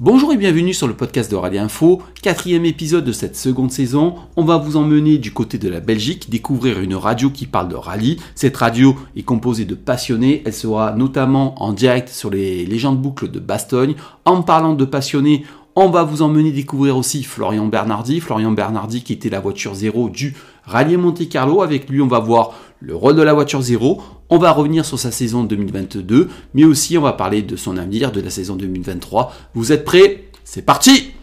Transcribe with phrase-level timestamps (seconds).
[0.00, 4.16] Bonjour et bienvenue sur le podcast de Rallye Info, quatrième épisode de cette seconde saison.
[4.34, 7.76] On va vous emmener du côté de la Belgique, découvrir une radio qui parle de
[7.76, 8.18] rallye.
[8.34, 13.30] Cette radio est composée de passionnés, elle sera notamment en direct sur les légendes boucles
[13.30, 13.94] de Bastogne.
[14.24, 15.44] En parlant de passionnés,
[15.76, 18.18] on va vous emmener découvrir aussi Florian Bernardi.
[18.18, 21.62] Florian Bernardi qui était la voiture zéro du Rallye Monte Carlo.
[21.62, 22.54] Avec lui, on va voir
[22.84, 24.02] le rôle de la voiture zéro.
[24.28, 28.12] On va revenir sur sa saison 2022, mais aussi on va parler de son avenir,
[28.12, 29.32] de la saison 2023.
[29.54, 30.24] Vous êtes prêts?
[30.44, 31.14] C'est parti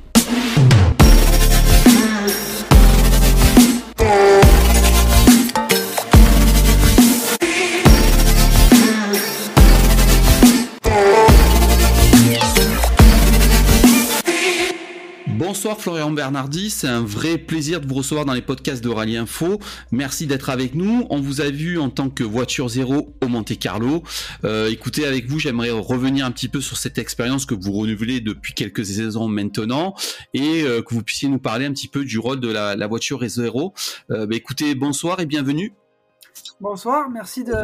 [15.82, 19.58] Florian Bernardi, c'est un vrai plaisir de vous recevoir dans les podcasts de Rallye Info.
[19.92, 21.08] Merci d'être avec nous.
[21.10, 24.04] On vous a vu en tant que voiture zéro au Monte Carlo.
[24.44, 28.22] Euh, écoutez, avec vous, j'aimerais revenir un petit peu sur cette expérience que vous renouvelez
[28.22, 29.96] depuis quelques saisons maintenant
[30.36, 33.28] et euh, que vous puissiez nous parler un petit peu du rôle de la, voiture
[33.28, 33.74] zéro.
[34.12, 35.74] Euh, bah, écoutez, bonsoir et bienvenue.
[36.60, 37.56] Bonsoir, merci de,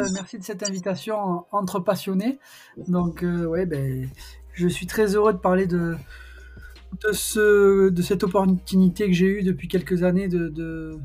[0.41, 2.39] cette invitation entre passionnés.
[2.87, 4.09] Donc, ben,
[4.53, 5.95] je suis très heureux de parler de,
[7.03, 10.99] de, ce, de cette opportunité que j'ai eue depuis quelques années de,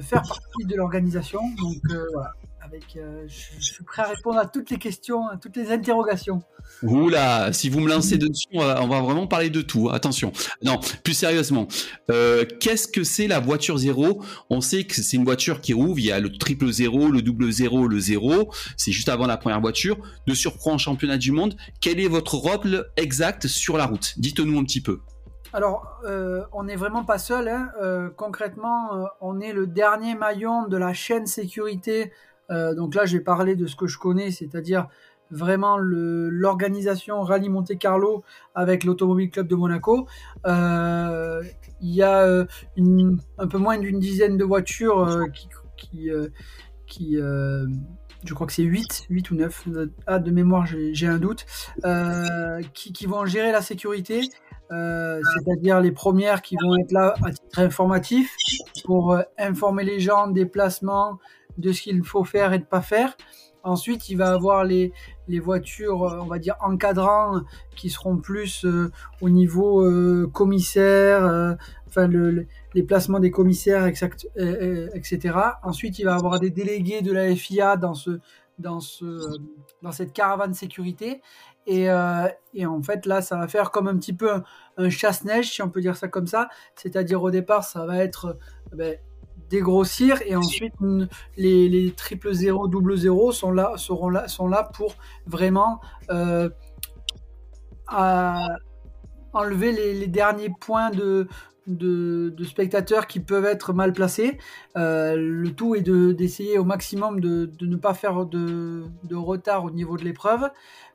[0.00, 1.40] faire partie de l'organisation.
[1.60, 2.34] Donc euh, voilà,
[2.68, 6.42] avec, euh, je, suis prêt à répondre à toutes les questions, à toutes les interrogations.
[6.82, 9.88] Oula, si vous me lancez dessus, on va, on va vraiment parler de tout.
[9.90, 10.32] Attention.
[10.62, 11.66] Non, plus sérieusement,
[12.10, 14.22] euh, qu'est-ce que c'est la voiture zéro?
[14.50, 15.98] On sait que c'est une voiture qui rouvre.
[15.98, 18.52] Il y a le triple zéro, le double zéro, le zéro.
[18.76, 19.96] C'est juste avant la première voiture.
[20.26, 21.56] De surcroît en championnat du monde.
[21.80, 24.14] Quel est votre rôle exact sur la route?
[24.18, 25.00] Dites-nous un petit peu.
[25.52, 27.48] Alors, euh, on n'est vraiment pas seul.
[27.48, 27.70] Hein.
[27.80, 32.12] Euh, concrètement, euh, on est le dernier maillon de la chaîne sécurité.
[32.50, 34.88] donc là, je vais parler de ce que je connais, c'est-à-dire
[35.30, 40.06] vraiment l'organisation Rallye Monte Carlo avec l'Automobile Club de Monaco.
[40.46, 41.50] il
[41.82, 45.26] y a un peu moins d'une dizaine de voitures
[45.76, 47.18] qui,
[48.24, 49.68] je crois que c'est 8, 8 ou 9,
[50.06, 51.44] ah, de mémoire j'ai un doute,
[52.72, 54.22] qui, vont gérer la sécurité
[54.70, 58.34] euh, c'est-à-dire les premières qui vont être là à titre informatif
[58.84, 61.18] pour euh, informer les gens des placements,
[61.56, 63.16] de ce qu'il faut faire et de pas faire.
[63.64, 64.92] Ensuite, il va avoir les,
[65.26, 67.40] les voitures, euh, on va dire encadrant,
[67.76, 68.66] qui seront plus
[69.20, 69.84] au niveau
[70.32, 71.56] commissaire,
[71.86, 75.34] enfin le, les placements des commissaires, etc.
[75.62, 78.20] Ensuite, il va avoir des délégués de la FIA dans ce
[78.58, 79.38] dans ce
[79.82, 81.22] dans cette caravane sécurité
[81.70, 84.42] euh, et, en fait, là, ça va faire comme un petit peu
[84.76, 86.48] un, chasse-neige, si on peut dire ça comme ça.
[86.76, 88.26] C'est-à-dire, au départ, ça va être
[88.72, 88.96] euh, ben,
[89.50, 90.74] dégrossir et ensuite
[91.36, 94.94] les, les triple zéro, double zéro sont là, seront là, sont là pour
[95.26, 95.80] vraiment
[96.10, 96.50] euh,
[99.32, 101.28] enlever les, derniers points de,
[101.66, 104.36] de, spectateurs qui peuvent être mal placés.
[104.74, 110.04] le tout est d'essayer au maximum de, ne pas faire de retard au niveau de
[110.04, 110.50] l'épreuve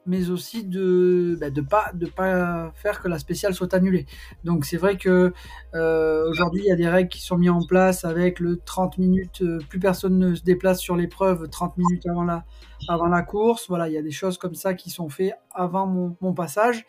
[0.05, 4.05] mais aussi de bah, de pas de pas faire que la spéciale soit annulée.
[4.43, 5.33] Donc c'est vrai que
[5.75, 8.97] euh, aujourd'hui il y a des règles qui sont mises en place avec le 30
[8.97, 12.45] minutes, euh, plus personne ne se déplace sur l'épreuve 30 minutes avant la
[12.89, 13.67] avant la course.
[13.69, 16.85] Voilà, il y a des choses comme ça qui sont faites avant mon, mon passage.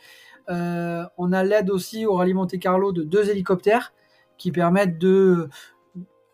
[0.51, 3.93] Euh, on a l'aide aussi au rallye Monte Carlo de deux hélicoptères
[4.37, 5.49] qui permettent de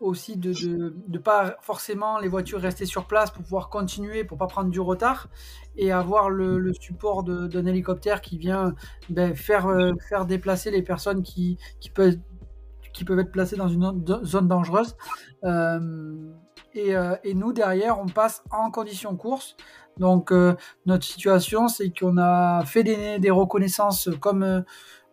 [0.01, 4.37] aussi de, de, de, pas forcément les voitures rester sur place pour pouvoir continuer, pour
[4.37, 5.29] pas prendre du retard,
[5.77, 8.73] et avoir le, le support d'un hélicoptère qui vient
[9.09, 12.17] ben, faire, euh, faire déplacer les personnes qui, qui, peuvent,
[12.93, 14.97] qui peuvent être placées dans une zone dangereuse.
[15.43, 16.15] Euh,
[16.73, 19.55] et, euh, et, nous, derrière, on passe en condition course.
[19.97, 20.33] Donc,
[20.85, 24.63] notre situation, c'est qu'on a fait des, des reconnaissances comme,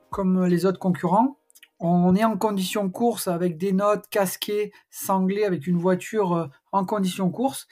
[0.08, 1.36] comme les autres concurrents
[1.80, 6.84] on est en condition course avec des notes casquées, sanglées, avec une voiture euh, en
[6.84, 7.68] condition course.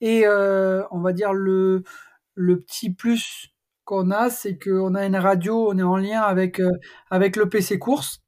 [0.00, 1.82] Et euh, on va dire le,
[2.36, 3.48] petit plus
[3.84, 6.70] qu'on a, c'est qu'on a une radio, on est en lien avec, euh,
[7.10, 8.22] le PC course.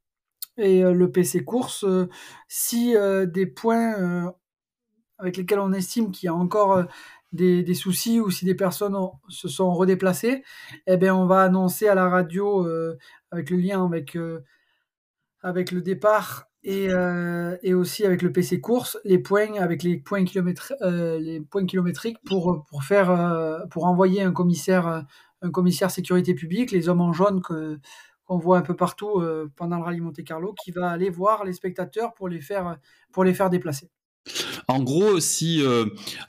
[0.56, 1.84] Et le PC course,
[2.48, 4.34] si des points
[5.18, 6.84] avec lesquels on estime qu'il y a encore
[7.30, 8.96] des, des, soucis ou si des personnes
[9.28, 10.42] se sont redéplacées,
[10.88, 12.66] eh bien on va annoncer à la radio
[13.30, 14.18] avec le lien avec
[15.42, 19.96] avec le départ et, euh, et, aussi avec le PC course, les points avec les
[19.96, 20.24] points,
[20.82, 25.04] euh, les points kilométriques pour, pour, faire, euh, pour envoyer un commissaire,
[25.40, 27.78] un commissaire sécurité publique, les hommes en jaune que,
[28.24, 29.22] qu'on voit un peu partout
[29.56, 32.76] pendant le rallye Monte Carlo, qui va aller voir les spectateurs pour les faire,
[33.12, 33.88] pour les faire déplacer.
[34.66, 35.62] En gros, si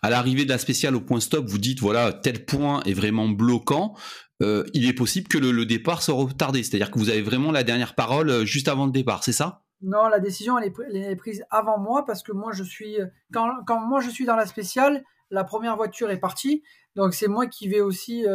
[0.02, 3.28] à l'arrivée de la spéciale au point stop, vous dites voilà tel point est vraiment
[3.28, 3.96] bloquant,
[4.42, 6.64] euh, il est possible que le, départ soit retardé.
[6.64, 9.64] C'est-à-dire que vous avez vraiment la dernière parole euh, juste avant le départ, c'est ça?
[9.82, 12.98] Non, la décision elle est, prise avant moi parce que moi je suis
[13.32, 16.64] quand, quand, moi je suis dans la spéciale, la première voiture est partie,
[16.98, 18.26] donc c'est moi qui vais aussi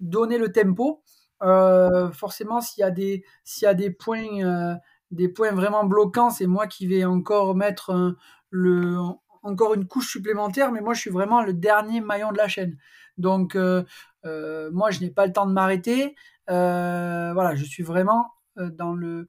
[0.00, 1.00] donner le tempo.
[1.40, 4.76] forcément, s'il y a des s'il y a des points
[5.12, 8.16] des points vraiment bloquants, c'est moi qui vais encore mettre
[8.50, 8.96] le,
[9.42, 12.76] encore une couche supplémentaire, mais moi je suis vraiment le dernier maillon de la chaîne.
[13.20, 13.84] Donc euh,
[14.24, 16.16] euh, moi je n'ai pas le temps de m'arrêter.
[16.48, 19.28] Euh, voilà, je suis vraiment dans le,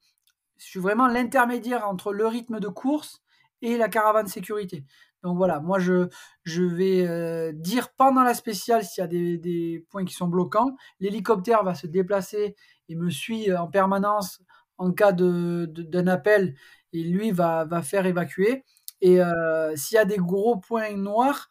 [0.58, 3.22] je suis vraiment l'intermédiaire entre le rythme de course
[3.62, 4.84] et la caravane sécurité.
[5.24, 6.10] Donc voilà, moi je,
[6.46, 10.76] vais dire pendant la spéciale s'il y a des, points qui sont bloquants.
[11.00, 12.56] L'hélicoptère va se déplacer
[12.90, 14.42] et me suit en permanence
[14.80, 16.56] en cas d'un appel
[16.92, 18.64] et lui va, va faire évacuer.
[19.02, 19.20] Et
[19.76, 21.50] s'il y a des gros points noirs,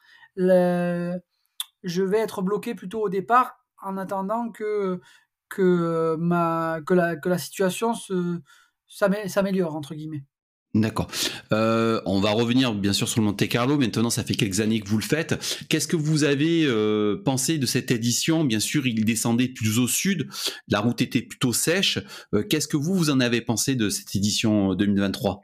[1.82, 5.00] je vais être bloqué plutôt au départ en attendant que,
[5.48, 8.40] que, ma, que, la, que la situation se,
[8.86, 10.24] s'améliore, entre guillemets.
[10.72, 11.08] D'accord.
[11.52, 13.76] Euh, on va revenir bien sûr sur le Monte Carlo.
[13.76, 15.36] Maintenant, ça fait quelques années que vous le faites.
[15.68, 18.44] Qu'est-ce que vous avez euh, pensé de cette édition?
[18.44, 20.28] Bien sûr, il descendait plus au sud.
[20.68, 21.98] La route était plutôt sèche.
[22.48, 25.40] Qu'est-ce que vous, vous en avez pensé de cette édition 2023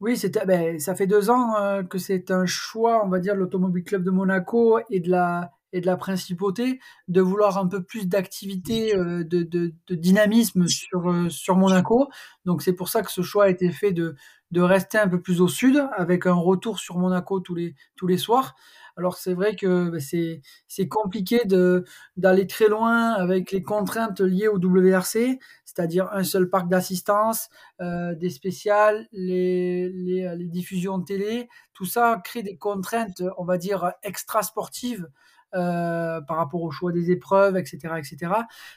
[0.00, 3.34] oui, c'était, ben, ça fait deux ans euh, que c'est un choix, on va dire,
[3.34, 7.82] l'Automobile Club de Monaco et de la et de la principauté de vouloir un peu
[7.82, 12.08] plus d'activité, euh, de, de, de, dynamisme sur euh, sur Monaco.
[12.44, 14.16] Donc c'est pour ça que ce choix a été fait de
[14.50, 18.06] de rester un peu plus au sud, avec un retour sur Monaco tous les tous
[18.06, 18.54] les soirs.
[18.96, 21.84] Alors c'est vrai que bah, c'est c'est compliqué de
[22.16, 27.48] d'aller très loin avec les contraintes liées au WRC, c'est-à-dire un seul parc d'assistance,
[27.80, 33.44] euh, des spéciales, les, les, les diffusions de télé, tout ça crée des contraintes, on
[33.44, 35.08] va dire extra sportives.
[35.54, 38.32] Euh, par rapport au choix des épreuves, etc., etc.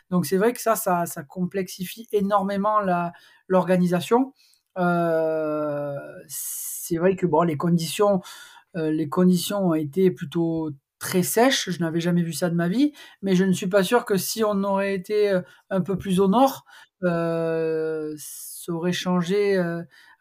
[0.09, 2.79] Donc c'est vrai que ça, ça, complexifie énormément
[3.49, 4.33] l'organisation.
[4.77, 5.97] Euh,
[6.29, 8.21] c'est vrai que bon, les conditions
[8.77, 11.69] euh, les conditions ont été plutôt très sèches.
[11.69, 14.15] Je n'avais jamais vu ça de ma vie, mais je ne suis pas sûr que
[14.15, 15.37] si on aurait été
[15.69, 16.63] un peu plus au nord,
[17.01, 19.61] ça aurait changé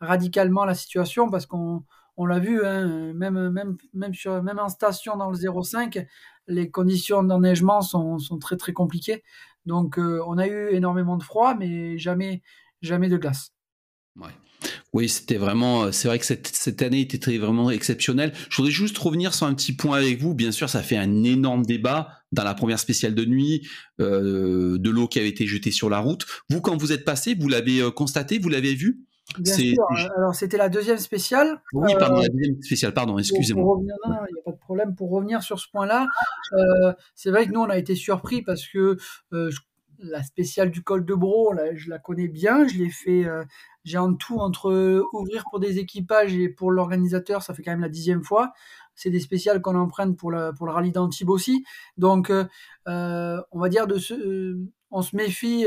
[0.01, 1.85] radicalement la situation parce qu'on
[2.21, 6.07] on l'a vu, hein, même, même, même, sur, même en station dans le 05,
[6.51, 9.23] les conditions d'enneigement sont, sont, très très compliquées.
[9.67, 12.43] Donc on a eu énormément de froid, mais jamais,
[12.83, 13.53] jamais de glace.
[14.93, 18.33] Oui, c'était vraiment, euh, c'est vrai que cette, cette année était vraiment exceptionnelle.
[18.49, 20.35] Je voudrais juste revenir sur un petit point avec vous.
[20.35, 23.69] Bien sûr, ça fait un énorme débat dans la première spéciale de nuit,
[24.01, 26.27] euh, de l'eau qui avait été jetée sur la route.
[26.49, 29.05] Vous, quand vous êtes passé, vous l'avez euh, constaté, vous l'avez vu?
[29.39, 29.87] Bien sûr.
[30.17, 31.63] Alors, c'était la deuxième spéciale.
[31.73, 33.79] Oui, pardon, la deuxième spéciale, pardon, excusez-moi.
[33.81, 34.95] Il n'y a pas de problème.
[34.95, 36.07] Pour revenir sur ce point-là,
[37.15, 38.97] c'est vrai que nous, on a été surpris parce que
[40.03, 42.67] la spéciale du col de Bro, là, je la connais bien.
[42.67, 43.27] Je l'ai fait
[43.85, 47.81] j'ai en tout entre ouvrir pour des équipages et pour l'organisateur, ça fait quand même
[47.81, 48.53] la dixième fois.
[48.95, 51.65] C'est des spéciales qu'on emprunte pour, le, pour le rallye d'Antibes aussi.
[51.97, 52.45] Donc, euh,
[52.89, 54.59] euh, on va dire de ce, euh,
[54.91, 55.67] on se méfie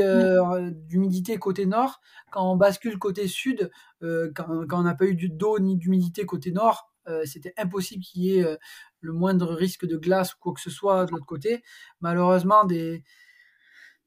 [0.86, 2.00] d'humidité côté nord.
[2.30, 3.70] Quand on bascule côté sud,
[4.02, 6.92] quand, quand, on n'a pas eu d'eau ni d'humidité côté nord,
[7.24, 8.58] c'était impossible qu'il y ait
[9.00, 11.62] le moindre risque de glace ou quoi que ce soit de l'autre côté.
[12.00, 13.04] Malheureusement, des,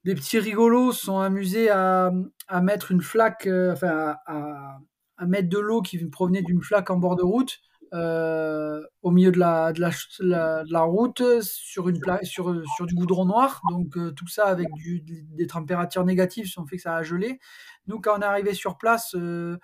[0.08, 2.12] des petits rigolos sont amusés à,
[2.48, 4.80] à mettre une flaque, euh, à,
[5.28, 7.60] mettre de l'eau qui provenait d'une flaque en bord de route
[7.94, 13.62] euh, au milieu de la, route sur, une sur, sur du goudron noir.
[13.70, 17.40] Donc euh, tout ça avec des températures négatives ont fait que ça a gelé.
[17.88, 19.58] Nous, quand on est arrivé sur place, euh,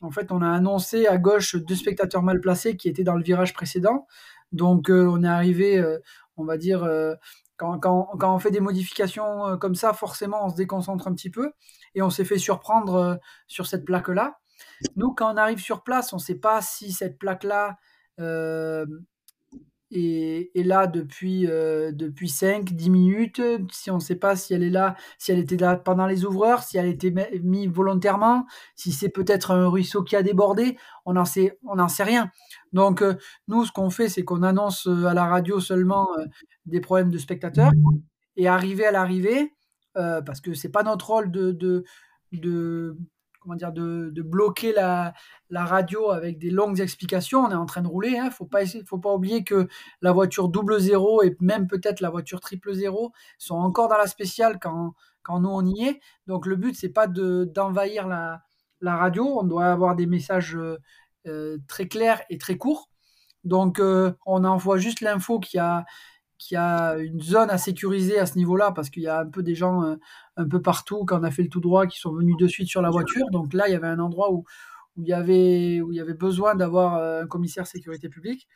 [0.00, 3.22] en fait, on a annoncé à gauche deux spectateurs mal placés qui étaient dans le
[3.22, 4.06] virage précédent.
[4.52, 5.84] Donc on est arrivé,
[6.36, 6.88] on va dire,
[7.56, 11.52] quand, on fait des modifications comme ça, forcément, on se déconcentre un petit peu
[11.94, 13.18] et on s'est fait surprendre
[13.48, 14.38] sur cette plaque-là.
[14.96, 17.78] Nous, quand on arrive sur place, on ne sait pas si cette plaque-là
[18.20, 18.86] euh,
[19.90, 24.62] est, là depuis, euh, depuis 5, 10 minutes, si on ne sait pas si elle
[24.62, 27.12] est là, si elle était là pendant les ouvreurs, si elle a été
[27.42, 31.58] mise volontairement, si c'est peut-être un ruisseau qui a débordé, on n'en sait,
[32.00, 32.30] rien.
[32.72, 33.14] Donc, euh,
[33.48, 36.24] nous, ce qu'on fait, c'est qu'on annonce euh, à la radio seulement euh,
[36.66, 37.72] des problèmes de spectateurs.
[38.36, 39.52] Et arriver à l'arrivée,
[39.94, 41.84] parce que c'est pas notre rôle de
[43.56, 45.14] de, bloquer la,
[45.50, 47.44] radio avec des longues explications.
[47.44, 48.10] On est en train de rouler.
[48.10, 48.30] Il hein.
[48.30, 49.68] faut pas faut pas oublier que
[50.02, 54.06] la voiture double zéro et même peut-être la voiture triple zéro sont encore dans la
[54.06, 56.00] spéciale quand, quand nous on y est.
[56.26, 58.42] Donc le but c'est pas de d'envahir la,
[58.80, 59.38] la radio.
[59.40, 60.56] On doit avoir des messages
[61.26, 62.90] euh, très clair et très court.
[63.44, 65.86] Donc, on envoie juste l'info qu'il y a
[66.38, 69.26] qu'il y a une zone à sécuriser à ce niveau-là parce qu'il y a un
[69.26, 69.96] peu des gens euh,
[70.36, 72.68] un peu partout quand on a fait le tout droit qui sont venus de suite
[72.68, 73.28] sur la voiture.
[73.30, 74.44] Donc là, il y avait un endroit où,
[74.96, 78.48] où il, y avait, où il y avait besoin d'avoir euh, un commissaire sécurité publique.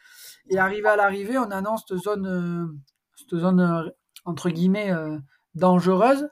[0.49, 2.67] Et arrivé à l'arrivée, on annonce cette zone, euh,
[3.17, 3.93] cette zone
[4.25, 4.93] entre guillemets
[5.55, 6.29] dangereuse.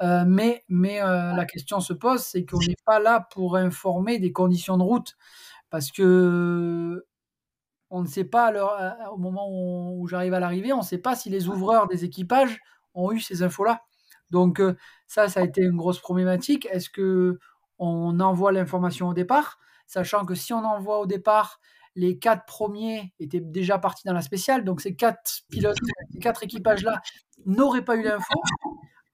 [0.00, 4.78] mais mais la question se pose, c'est qu'on n'est pas là pour informer des conditions
[4.78, 5.16] de route
[5.70, 7.04] parce que
[7.92, 8.50] on ne sait pas,
[9.12, 12.58] au moment où, j'arrive à l'arrivée, on ne sait pas si les ouvreurs des équipages
[12.94, 13.82] ont eu ces infos-là.
[14.30, 14.74] Donc euh,
[15.06, 16.66] ça, ça a été une grosse problématique.
[16.70, 17.38] Est-ce que
[17.78, 21.60] on envoie l'information au départ, sachant que si on envoie au départ,
[21.94, 25.76] les quatre premiers étaient déjà partis dans la spéciale, donc ces quatre pilotes,
[26.12, 27.02] ces quatre équipages-là
[27.44, 28.40] n'auraient pas eu l'info,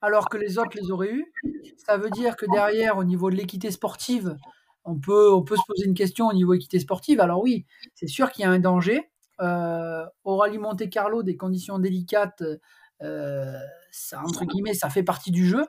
[0.01, 1.25] alors que les autres les auraient eu.
[1.75, 4.37] Ça veut dire que derrière, au niveau de l'équité sportive,
[4.85, 7.19] on peut, on peut se poser une question au niveau équité sportive.
[7.19, 9.09] Alors oui, c'est sûr qu'il y a un danger.
[9.41, 12.43] Euh, au rallye Monte Carlo, des conditions délicates,
[13.01, 13.53] euh,
[13.91, 15.65] ça, entre guillemets, ça fait partie du jeu,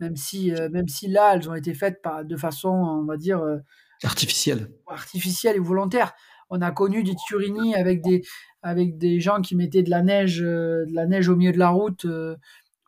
[0.00, 3.16] même si, euh, même si là, elles ont été faites par, de façon, on va
[3.16, 3.40] dire,
[4.02, 4.68] artificielle.
[4.88, 6.12] Artificielle et volontaire.
[6.50, 8.22] On a connu du Turini avec des,
[8.62, 11.70] avec des gens qui mettaient de la neige, de la neige au milieu de la
[11.70, 12.06] route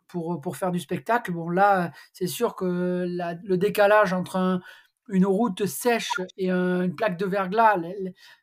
[0.08, 1.32] pour, pour faire du spectacle.
[1.32, 4.60] Bon, là, c'est sûr que le décalage entre un,
[5.08, 7.78] une route sèche et une plaque de verglas,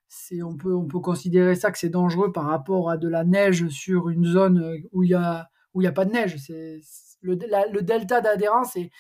[0.08, 3.24] c'est, on, peut, on peut considérer ça que c'est dangereux par rapport à de la
[3.24, 6.36] neige sur une zone euh, où il n'y a, a pas de neige.
[6.38, 6.82] C'est,
[7.22, 7.36] le,
[7.72, 8.92] le delta d'adhérence est,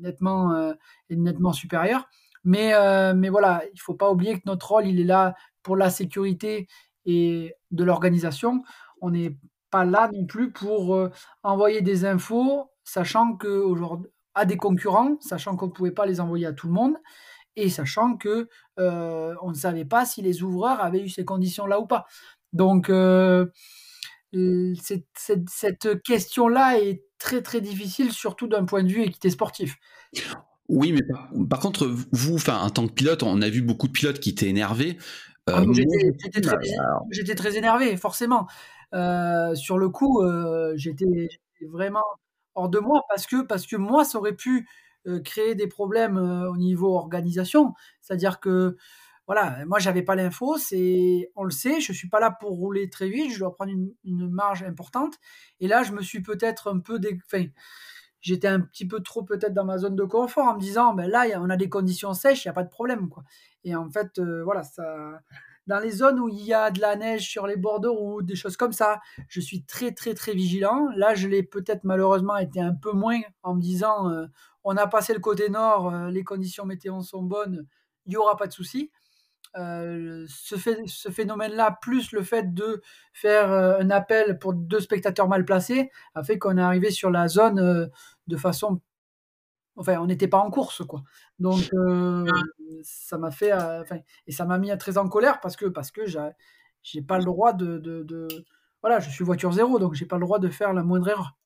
[0.00, 0.72] nettement, euh,
[1.10, 2.08] nettement supérieur.
[2.44, 5.34] Mais, euh, mais voilà, il ne faut pas oublier que notre rôle, il est là
[5.64, 6.68] pour la sécurité
[7.04, 8.62] et de l'organisation.
[9.00, 9.36] On n'est
[9.70, 11.08] pas là non plus pour
[11.42, 16.46] envoyer des infos, sachant qu'aujourd'hui, à des concurrents, sachant qu'on ne pouvait pas les envoyer
[16.46, 16.96] à tout le monde,
[17.56, 21.80] et sachant que euh, on ne savait pas si les ouvreurs avaient eu ces conditions-là
[21.80, 22.06] ou pas.
[22.52, 23.46] Donc euh,
[24.32, 29.76] cette, question-là est très très difficile, surtout d'un point de vue équité sportif.
[30.68, 31.00] Oui, mais
[31.48, 34.30] par, contre, vous, enfin, en tant que pilote, on a vu beaucoup de pilotes qui
[34.30, 34.98] étaient énervés.
[35.48, 35.64] Euh, ah,
[37.10, 38.46] j'étais très, énervé, forcément.
[38.92, 40.22] sur le coup,
[40.76, 41.28] j'étais
[41.66, 42.04] vraiment
[42.58, 44.68] hors de moi parce que, parce que moi, ça aurait pu
[45.06, 47.74] euh, créer des problèmes euh, au niveau organisation.
[48.00, 48.76] C'est-à-dire que,
[49.26, 52.90] voilà, moi, j'avais pas l'info, c'est, on le sait, je suis pas là pour rouler
[52.90, 53.72] très vite, je dois prendre
[54.04, 55.14] une, marge importante.
[55.60, 57.18] Et là, je me suis peut-être un peu, dé...
[57.26, 57.44] enfin,
[58.20, 61.08] j'étais un petit peu trop peut-être dans ma zone de confort en me disant, ben
[61.10, 63.24] là, on a des conditions sèches, il n'y a pas de problème, quoi.
[63.64, 65.20] Et en fait, euh, voilà, ça,
[65.68, 68.24] dans les zones où il y a de la neige sur les bords de route,
[68.24, 70.88] des choses comme ça, je suis très très très vigilant.
[70.96, 74.26] Là, je l'ai peut-être malheureusement été un peu moins en me disant euh,
[74.64, 77.66] on a passé le côté nord, euh, les conditions météo sont bonnes,
[78.06, 78.90] il n'y aura pas de souci.
[79.56, 80.56] Euh, ce,
[80.86, 82.80] ce phénomène-là, plus le fait de
[83.12, 87.28] faire un appel pour deux spectateurs mal placés, a fait qu'on est arrivé sur la
[87.28, 87.90] zone
[88.26, 88.80] de façon
[89.78, 91.02] enfin, on n'était pas en course, quoi.
[91.38, 92.26] Donc, euh,
[92.82, 93.82] ça m'a fait, euh,
[94.26, 96.02] et ça m'a mis très en colère parce que parce que
[96.82, 98.28] j'ai pas le droit de, de,
[98.82, 101.38] voilà, je suis voiture zéro, donc j'ai pas le droit de faire la moindre erreur.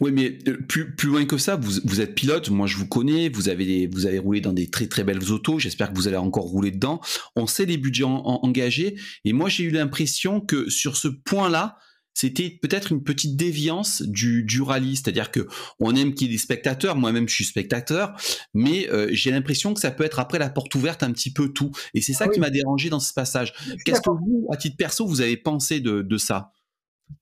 [0.00, 2.88] Oui, mais euh, plus, plus loin que ça, vous, vous êtes pilote, moi je vous
[2.88, 6.08] connais, vous avez, vous avez roulé dans des très très belles autos, j'espère que vous
[6.08, 7.00] allez encore rouler dedans.
[7.36, 11.78] On sait les budgets engagés, et moi j'ai eu l'impression que sur ce point-là,
[12.14, 15.46] c'était peut-être une petite déviance du, du rallye, c'est-à-dire que
[15.78, 18.14] on aime qu'il y ait des spectateurs, moi-même je suis spectateur,
[18.54, 21.48] mais euh, j'ai l'impression que ça peut être après la porte ouverte un petit peu
[21.48, 23.54] tout, et c'est ça ah qui m'a dérangé dans ce passage.
[23.84, 26.52] Qu'est-ce que vous, à titre perso, vous avez pensé de, de ça?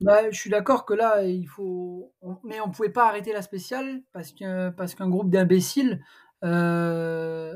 [0.00, 2.12] Bah, je suis d'accord que là, il faut,
[2.45, 6.00] mais on pouvait pas arrêter la spéciale parce que parce qu'un groupe d'imbéciles,
[6.45, 7.54] euh,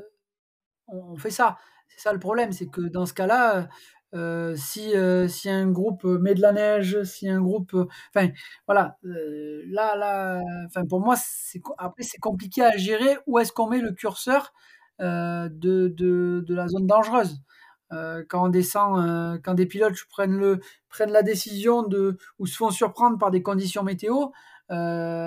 [0.88, 1.58] on, fait ça.
[1.88, 3.68] C'est ça le problème, c'est que dans ce cas-là,
[4.14, 7.74] euh, si, euh, si un groupe met de la neige, si un groupe,
[8.14, 8.28] enfin
[8.66, 13.16] voilà, euh, là là, enfin pour moi c'est après c'est compliqué à gérer.
[13.26, 14.52] Où est-ce qu'on met le curseur
[15.00, 17.42] de, de, de, la zone dangereuse
[17.90, 22.70] quand on descend, quand des pilotes prennent le prennent la décision de ou se font
[22.70, 24.28] surprendre par des conditions météo.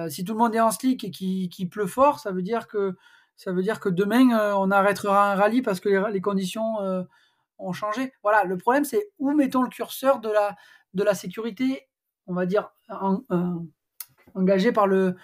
[0.09, 2.67] si tout le monde est en slick et qu'il qui pleut fort, ça veut dire
[2.67, 2.95] que
[3.35, 6.77] ça veut dire que demain on arrêtera un rallye parce que les conditions
[7.57, 8.13] ont changé.
[8.23, 10.55] Voilà, le problème, c'est où mettons le curseur de la,
[10.93, 11.87] de la sécurité,
[12.27, 12.71] on va dire,
[14.33, 15.15] engagé par le,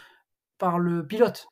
[0.58, 1.48] par le pilote.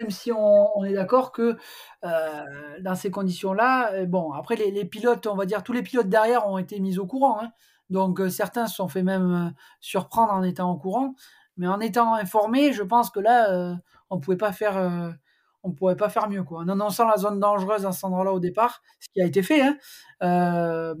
[0.00, 1.56] Même si on, est d'accord que
[2.04, 2.44] euh,
[2.80, 6.48] dans ces conditions-là, euh, bon, après les, pilotes, on va dire, tous les pilotes derrière
[6.48, 7.40] ont été mis au courant.
[7.42, 7.50] Hein.
[7.90, 11.14] donc euh, certains se sont fait même surprendre en étant au courant.
[11.56, 13.76] Mais en étant informés, je pense que là,
[14.10, 15.14] on ne pouvait pas faire
[15.64, 16.44] on ne pourrait pas faire mieux.
[16.44, 16.60] Quoi.
[16.60, 19.62] En annonçant la zone dangereuse à cet endroit-là au départ, ce qui a été fait,
[19.62, 19.76] hein,
[20.22, 20.94] euh,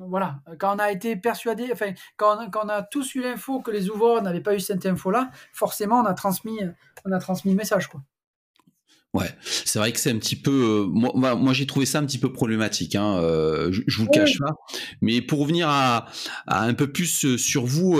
[0.00, 3.88] voilà, quand on a été persuadé, enfin, quand on, a tous eu l'info que les
[3.88, 6.60] ouvreurs n'avaient pas eu cette info-là, forcément, on a transmis,
[7.06, 8.02] on a transmis le message, quoi.
[9.14, 10.84] Ouais, c'est vrai que c'est un petit peu.
[10.84, 12.94] Euh, moi, moi j'ai trouvé ça un petit peu problématique.
[12.94, 14.54] Hein, euh, je, vous le cache pas.
[15.00, 16.08] Mais pour revenir à,
[16.46, 17.94] un peu plus euh, sur vous,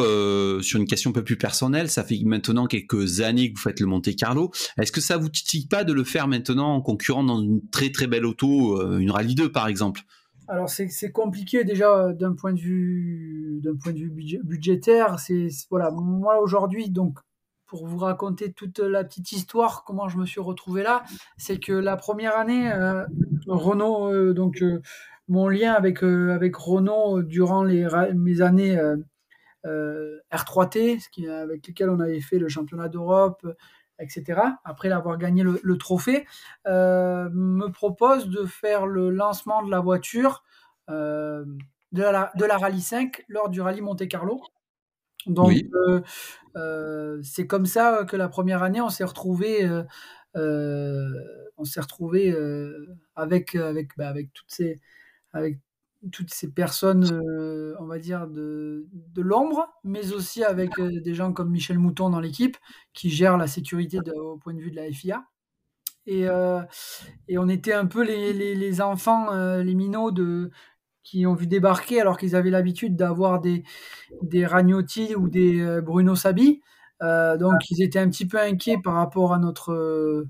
[0.63, 3.81] sur une question un peu plus personnelle, ça fait maintenant quelques années que vous faites
[3.81, 4.51] le Monte Carlo.
[4.79, 7.91] Est-ce que ça vous titille pas de le faire maintenant en concurrent dans une très
[7.91, 10.03] très belle auto, une Rallye 2 par exemple?
[10.47, 15.19] Alors c'est compliqué déjà d'un point de vue d'un point de vue budgétaire.
[15.19, 17.19] C'est voilà moi aujourd'hui donc
[17.69, 21.05] pour vous raconter toute la petite histoire, comment je me suis retrouvé là,
[21.37, 23.05] c'est que la première année, euh,
[23.47, 24.81] Renault, euh, donc euh,
[25.29, 28.81] mon lien avec, avec Renault durant les, mes années
[29.67, 33.47] R3T, ce qui, avec lesquelles on avait fait le championnat d'Europe,
[33.99, 36.27] etc., après avoir gagné le, trophée,
[36.65, 40.45] me propose de faire le lancement de la voiture
[40.89, 41.45] de,
[41.93, 44.41] la, de la Rallye 5 lors du Rallye Monte Carlo.
[45.29, 46.01] Donc, euh,
[46.57, 49.69] euh, c'est comme ça que la première année, on s'est retrouvé,
[50.37, 51.13] euh,
[51.57, 52.35] on s'est retrouvé
[53.15, 54.81] avec avec bah, avec toutes ces
[55.33, 55.59] avec
[56.13, 57.05] toutes ces personnes,
[57.81, 62.21] on va dire de, de l'ombre, mais aussi avec des gens comme Michel Mouton dans
[62.21, 62.57] l'équipe
[62.93, 65.25] qui gère la sécurité au point de vue de la FIA.
[66.07, 66.27] Et,
[67.29, 70.51] et on était un peu les, les, les enfants, les minots de,
[71.09, 73.65] qui ont vu débarquer alors qu'ils avaient l'habitude d'avoir des,
[74.23, 76.61] des Ragnotti ou des euh, Bruno Sabi.
[77.03, 80.27] Euh, donc ils étaient un petit peu inquiets par rapport à notre,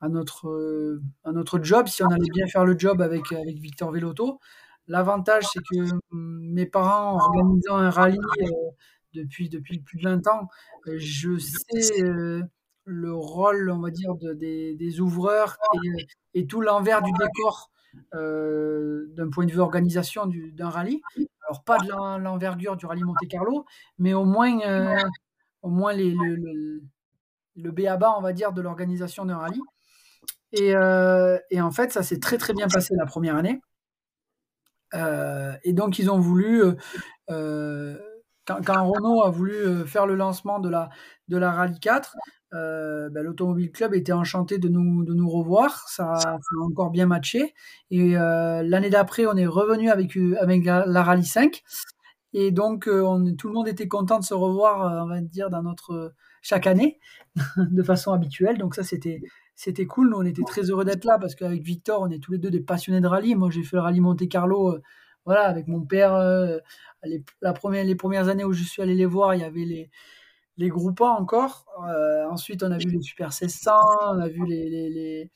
[0.00, 3.90] à notre, à notre job, si on allait bien faire le job avec, avec Victor
[3.90, 4.38] Vellotto.
[4.86, 8.46] L'avantage, c'est que hum, mes parents, organisant un rallye euh,
[9.14, 10.48] depuis, depuis plus de 20 ans,
[10.86, 12.02] je sais
[12.86, 15.56] le rôle, on va dire, de, des, des, ouvreurs
[16.34, 17.70] et tout l'envers du décor
[18.14, 21.00] euh, d'un point de vue organisation d'un rallye.
[21.48, 21.88] Alors pas de
[22.20, 23.64] l'envergure du rallye Monte Carlo,
[23.98, 24.96] mais au moins, euh,
[25.62, 26.82] au moins les, le, le,
[27.56, 29.60] le BABA, on va dire, de l'organisation d'un rallye.
[30.52, 33.60] Et, euh, et, en fait, ça s'est très très bien passé la première année.
[35.64, 36.62] et donc, ils ont voulu,
[37.28, 40.90] quand, quand, Renault a voulu faire le lancement de la,
[41.28, 42.14] de la Rallye 4,
[42.54, 45.88] euh, ben, l'Automobile Club était enchanté de nous, de nous revoir.
[45.88, 47.54] Ça a encore bien matché.
[47.90, 51.62] Et euh, l'année d'après, on est revenu avec, euh, avec la, Rallye 5.
[52.32, 55.62] Et donc, on, tout le monde était content de se revoir, on va dire, dans
[55.62, 56.98] notre, chaque année,
[57.56, 58.58] de façon habituelle.
[58.58, 59.22] Donc, ça, c'était,
[59.54, 60.10] c'était cool.
[60.10, 62.50] Nous, on était très heureux d'être là parce qu'avec Victor, on est tous les deux
[62.50, 63.34] des passionnés de rallye.
[63.34, 64.76] Moi, j'ai fait le rallye Monte Carlo.
[65.24, 66.18] voilà, avec mon père,
[67.04, 69.64] les, la première, les premières années où je suis allé les voir, il y avait
[69.64, 69.90] les,
[70.56, 71.66] les groupes encore.
[71.88, 75.30] Euh, ensuite, on a vu les Super 1600, on a vu les, les,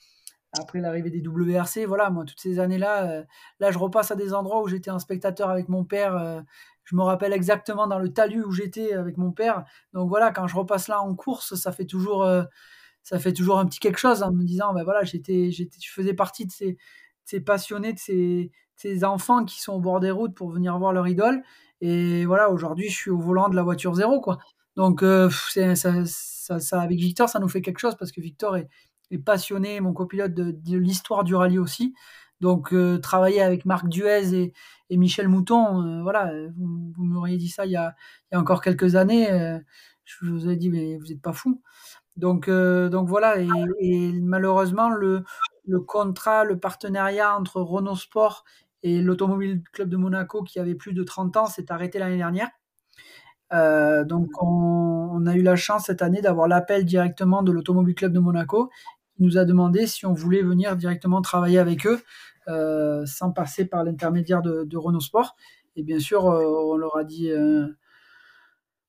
[0.59, 1.87] après l'arrivée des WRC.
[1.87, 3.25] Voilà, moi, toutes ces années-là, euh,
[3.61, 6.17] là, je repasse à des endroits où j'étais un spectateur avec mon père.
[6.17, 6.41] Euh,
[6.85, 9.65] je me rappelle exactement dans le talus où j'étais avec mon père.
[9.93, 12.27] Donc voilà, quand je repasse là en course, ça fait toujours,
[13.03, 15.93] ça fait toujours un petit quelque chose en me disant, ben voilà, j'étais, j'étais, je
[15.93, 16.79] faisais partie de ces,
[17.27, 20.95] ces passionnés, de ces, ces enfants qui sont au bord des routes pour venir voir
[20.95, 21.43] leur idole.
[21.83, 24.39] Et voilà, aujourd'hui, je suis au volant de la voiture zéro, quoi.
[24.79, 28.69] Donc, euh, ça, avec Victor, ça nous fait quelque chose parce que Victor est,
[29.25, 31.95] passionné, mon copilote, de, l'histoire du rallye aussi.
[32.41, 34.53] Donc, euh, travailler avec Marc Duez
[34.89, 37.97] et, Michel Mouton, euh, voilà, vous, m'auriez dit ça il y, a,
[38.33, 39.27] encore quelques années,
[40.05, 41.61] je vous ai dit, mais vous n'êtes pas fou.
[42.17, 43.35] Donc, donc voilà,
[43.81, 45.25] et, malheureusement, le,
[45.89, 48.45] contrat, le partenariat entre Renault Sport
[48.85, 52.51] et l'Automobile Club de Monaco, qui avait plus de 30 ans, s'est arrêté l'année dernière.
[53.53, 58.13] Euh, donc, on, a eu la chance cette année d'avoir l'appel directement de l'Automobile Club
[58.13, 58.71] de Monaco
[59.17, 62.01] qui nous a demandé si on voulait venir directement travailler avec eux
[62.49, 65.37] euh, sans passer par l'intermédiaire de, Renault Sport.
[65.77, 67.31] Et bien sûr, euh, on leur a dit.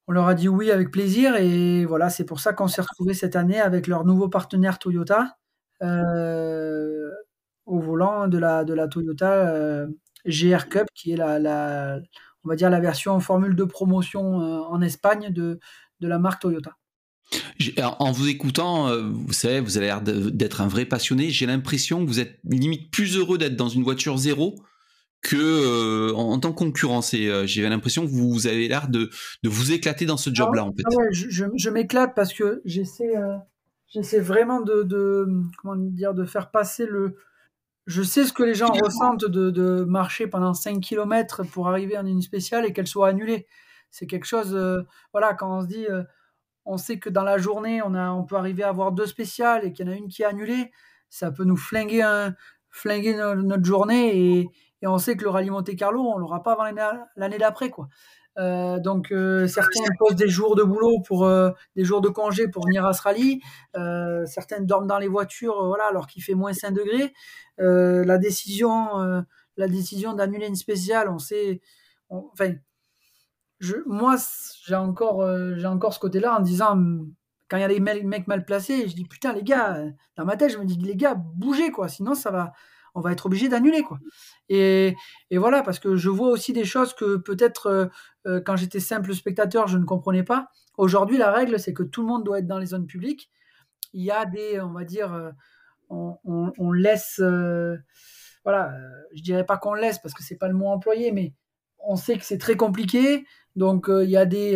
[0.07, 3.13] on leur a dit oui avec plaisir et voilà, c'est pour ça qu'on s'est retrouvé
[3.13, 5.37] cette année avec leur nouveau partenaire Toyota
[7.65, 9.85] au volant de la, de la Toyota
[10.25, 11.99] GR Cup, qui est la, la,
[12.43, 15.59] on va dire, la version Formule de promotion euh, en Espagne de,
[15.99, 16.75] de la marque Toyota.
[17.99, 21.29] En vous écoutant, euh, vous savez, vous avez l'air d'être un vrai passionné.
[21.29, 24.55] J'ai l'impression que vous êtes limite plus heureux d'être dans une voiture zéro
[25.21, 27.01] que euh, en, tant que concurrent.
[27.01, 29.11] J'ai l'impression que vous, avez l'air de,
[29.43, 30.83] de, vous éclater dans ce job-là, en fait.
[30.87, 33.13] Ah je, je, m'éclate parce que j'essaie,
[33.89, 35.27] j'essaie vraiment de, de,
[35.61, 37.17] comment dire, de faire passer le,
[37.89, 42.05] je sais ce que les gens ressentent de, marcher pendant 5 km pour arriver en
[42.05, 43.47] une spéciale et qu'elle soit annulée.
[43.89, 46.03] C'est quelque chose, euh, voilà, quand on se dit, euh,
[46.65, 49.65] on sait que dans la journée, on, a, on peut arriver à avoir deux spéciales
[49.65, 50.71] et qu'il y en a une qui est annulée.
[51.09, 52.35] Ça peut nous flinguer, un,
[52.69, 54.49] flinguer notre journée et,
[54.83, 56.69] et, on sait que le rallye Monte Carlo, on l'aura pas avant
[57.15, 57.71] l'année d'après.
[57.71, 57.89] quoi.
[58.39, 62.47] Euh, donc euh, certains posent des jours de boulot pour euh, des jours de congé
[62.47, 63.41] pour venir à ce rallye.
[64.25, 67.13] Certaines dorment dans les voitures, voilà, alors qu'il fait moins 5 degrés.
[67.57, 69.23] la décision,
[69.57, 71.61] la décision d'annuler une spéciale, on sait,
[72.09, 72.53] enfin,
[73.59, 74.15] je, moi
[74.65, 75.25] j'ai encore,
[75.57, 76.77] j'ai encore ce côté-là en disant
[77.49, 79.83] quand il y a des mecs mal placés, je dis putain les gars,
[80.15, 82.53] dans ma tête je me dis les gars bougez quoi, sinon ça va
[82.95, 83.99] on va être obligé d'annuler quoi.
[84.49, 84.95] Et,
[85.29, 87.85] et, voilà parce que je vois aussi des choses que peut-être euh,
[88.27, 90.49] euh, quand j'étais simple spectateur je ne comprenais pas.
[90.77, 93.29] Aujourd'hui la règle c'est que tout le monde doit être dans les zones publiques.
[93.93, 95.31] Il y a des on va dire euh,
[95.89, 97.19] on, laisse
[98.43, 98.73] voilà
[99.15, 101.33] je dirais pas qu'on laisse parce que c'est pas le mot employé mais
[101.79, 103.25] on sait que c'est très compliqué
[103.55, 104.53] donc il y a des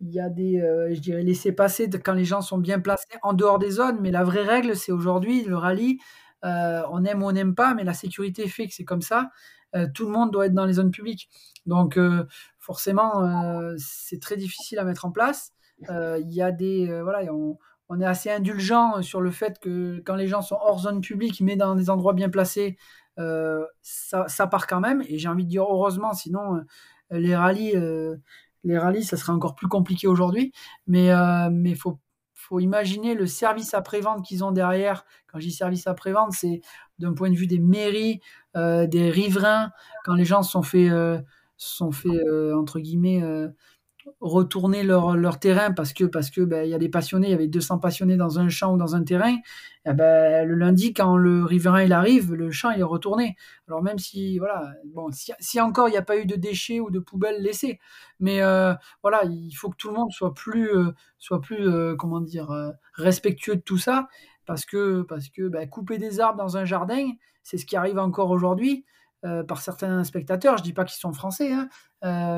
[0.00, 0.58] il y a des,
[0.94, 4.10] je dirais, laisser passer quand les gens sont bien placés en dehors des zones, mais
[4.10, 5.98] la vraie règle, c'est aujourd'hui, le rallye,
[6.44, 9.30] euh, on aime ou on n'aime pas, mais la sécurité fait que c'est comme ça.
[9.76, 11.28] Euh, tout le monde doit être dans les zones publiques.
[11.66, 12.26] Donc euh,
[12.58, 13.22] forcément,
[13.78, 15.52] c'est très difficile à mettre en place.
[15.88, 20.28] Il y a des, voilà, on, est assez indulgent sur le fait que quand les
[20.28, 22.76] gens sont hors zone publique, mais dans des endroits bien placés,
[23.16, 25.02] ça, part quand même.
[25.08, 26.60] Et j'ai envie de dire heureusement, sinon
[27.10, 27.74] les rallyes,
[28.64, 30.52] les rallyes, ça serait encore plus compliqué aujourd'hui.
[30.86, 31.10] Mais
[31.50, 31.98] mais faut
[32.50, 35.04] faut imaginer le service après-vente qu'ils ont derrière.
[35.28, 36.60] Quand je dis service après-vente, c'est
[36.98, 38.20] d'un point de vue des mairies,
[38.56, 39.70] euh, des riverains,
[40.04, 41.18] quand les gens sont fait, euh,
[41.56, 43.22] sont euh, entre guillemets,
[44.20, 47.30] retourner leur, leur, terrain parce que parce que ben, il y a des passionnés, il
[47.30, 49.36] y avait 200 passionnés dans un champ ou dans un terrain.
[49.86, 53.36] Eh ben, le lundi, quand le riverain il arrive, le champ il est retourné.
[53.66, 56.90] Alors même si voilà, bon, si, encore il n'y a pas eu de déchets ou
[56.90, 57.80] de poubelles laissées,
[58.18, 61.96] mais euh, voilà, il faut que tout le monde soit plus euh, soit plus euh,
[61.96, 62.50] comment dire
[62.94, 64.08] respectueux de tout ça
[64.46, 67.10] parce que parce que ben, couper des arbres dans un jardin,
[67.42, 68.84] c'est ce qui arrive encore aujourd'hui.
[69.48, 71.68] par certains spectateurs, je dis pas qu'ils sont français, hein,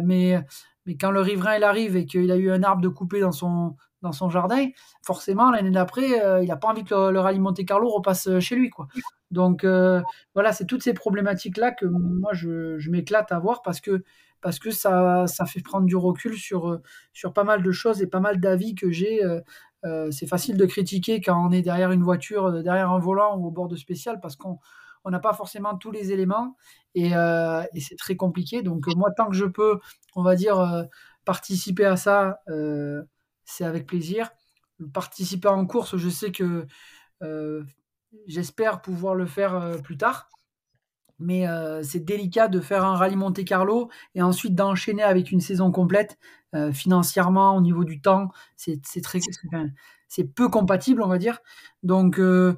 [0.02, 0.44] mais
[0.86, 3.32] mais quand le riverain il arrive et qu'il a eu un arbre de coupé dans
[3.32, 4.68] son, dans son jardin,
[5.04, 8.40] forcément, l'année d'après, euh, il n'a pas envie que le, rallye Monte Carlo repasse euh,
[8.40, 8.68] chez lui.
[8.68, 8.88] Quoi.
[9.30, 10.02] Donc euh,
[10.34, 14.02] voilà, c'est toutes ces problématiques-là que moi, je, je m'éclate à voir parce que,
[14.40, 16.80] parce que ça, ça fait prendre du recul sur,
[17.12, 19.20] sur pas mal de choses et pas mal d'avis que j'ai.
[20.10, 23.50] c'est facile de critiquer quand on est derrière une voiture, derrière un volant ou au
[23.52, 24.58] bord de spécial parce qu'on
[25.04, 26.56] on n'a pas forcément tous les éléments
[26.94, 28.62] et, euh, c'est très compliqué.
[28.62, 29.80] Donc moi, tant que je peux,
[30.14, 30.84] on va dire, euh,
[31.24, 33.02] participer à ça, euh,
[33.44, 34.30] c'est avec plaisir.
[34.92, 36.66] Participer en course, je sais que
[38.26, 40.28] j'espère pouvoir le faire plus tard.
[41.22, 41.46] Mais
[41.82, 46.18] c'est délicat de faire un rallye Monte Carlo et ensuite d'enchaîner avec une saison complète
[46.72, 48.28] financièrement au niveau du temps.
[48.56, 49.20] C'est très,
[50.12, 51.38] c'est peu compatible, on va dire.
[51.82, 52.54] Donc euh,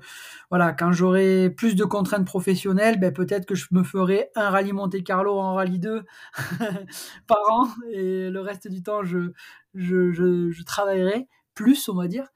[0.50, 4.72] voilà, quand j'aurai plus de contraintes professionnelles, ben, peut-être que je me ferai un rallye
[4.72, 6.02] Monte Carlo en rallye 2
[7.28, 9.30] par an et le reste du temps, je,
[9.74, 12.26] je, travaillerai plus, on va dire.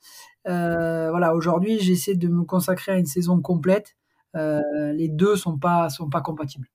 [0.46, 3.96] Euh, voilà, aujourd'hui, j'essaie de me consacrer à une saison complète.
[4.36, 6.68] Euh, les deux sont pas sont pas compatibles.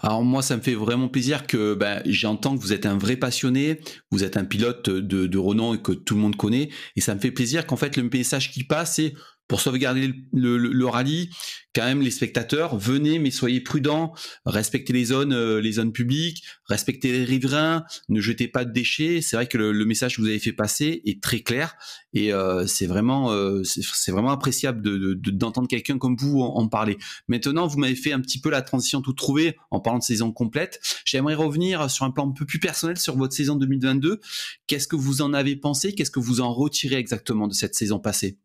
[0.00, 3.16] Alors moi, ça me fait vraiment plaisir que ben, j'entends que vous êtes un vrai
[3.16, 7.14] passionné, vous êtes un pilote de, renom et que tout le monde connaît, et ça
[7.14, 9.14] me fait plaisir qu'en fait le message qui passe, c'est
[9.48, 11.30] pour sauvegarder le, rallye,
[11.74, 14.12] quand même les spectateurs, venez mais soyez prudents,
[14.44, 19.20] respectez les zones, euh, les zones publiques, respectez les riverains, ne jetez pas de déchets.
[19.22, 21.76] C'est vrai que le, message que vous avez fait passer est très clair
[22.12, 26.98] et euh, c'est vraiment euh, c'est vraiment appréciable de d'entendre quelqu'un comme vous en, parler.
[27.28, 30.32] Maintenant, vous m'avez fait un petit peu la transition tout trouvée en parlant de saison
[30.32, 30.80] complète.
[31.04, 34.20] J'aimerais revenir sur un plan un peu plus personnel sur votre saison 2022.
[34.66, 35.94] Qu'est-ce que vous en avez pensé?
[35.94, 38.38] Qu'est-ce que vous en retirez exactement de cette saison passée?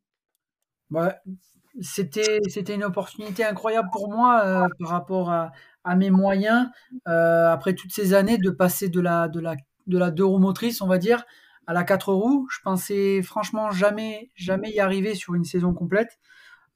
[0.91, 1.15] Bah,
[1.79, 5.51] c'était c'était une opportunité incroyable pour moi euh, par rapport à,
[5.95, 6.67] mes moyens
[7.07, 9.55] euh, après toutes ces années de passer de la de la
[9.87, 11.23] de la deux roues motrices on va dire
[11.65, 16.19] à la quatre roues je pensais franchement jamais jamais y arriver sur une saison complète.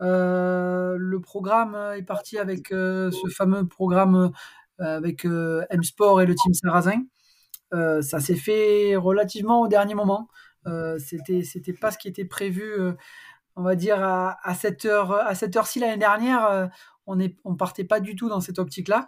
[0.01, 4.31] Euh, le programme est parti avec ce fameux programme
[4.79, 7.03] avec M Sport et le team Sarrazin
[8.01, 10.29] ça s'est fait relativement au dernier moment.
[10.97, 12.95] C'était c'était pas ce qui était prévu
[13.55, 16.67] on va dire à, cette heure-ci l'année dernière euh,
[17.07, 19.07] on on partait pas du tout dans cette optique là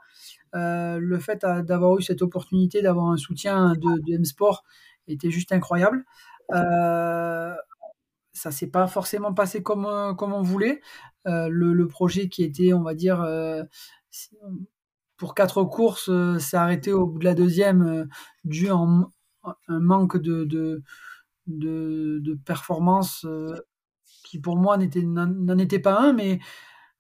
[0.56, 4.64] euh, le fait d'avoir eu cette opportunité d'avoir un soutien de, M Sport
[5.08, 6.06] était juste incroyable.
[6.54, 7.54] Euh,
[8.34, 10.82] ça s'est pas forcément passé comme on voulait.
[11.26, 13.26] Le, projet qui était on va dire
[15.18, 18.08] pour quatre courses s'est arrêté au bout de la deuxième
[18.46, 20.82] dû à un manque de
[22.46, 23.26] performance
[24.30, 26.40] qui pour moi n'en était pas un, mais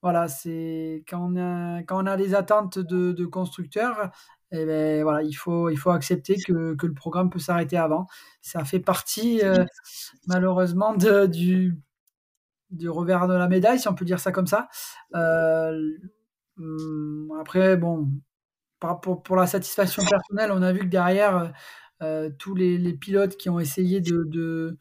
[0.02, 4.12] voilà, c'est quand on a quand on a des attentes de, de constructeurs,
[4.52, 7.78] et eh ben voilà, il faut il faut accepter que, que le programme peut s'arrêter
[7.78, 8.08] avant.
[8.42, 9.42] Ça fait partie
[10.28, 11.78] malheureusement de, du
[12.72, 14.70] du revers de la médaille, si on peut dire ça comme ça.
[16.60, 18.10] Hum, après, bon,
[18.80, 21.54] pour, pour, la satisfaction personnelle, on a vu que derrière,
[22.02, 24.78] euh, tous les, les, pilotes qui ont essayé de, de,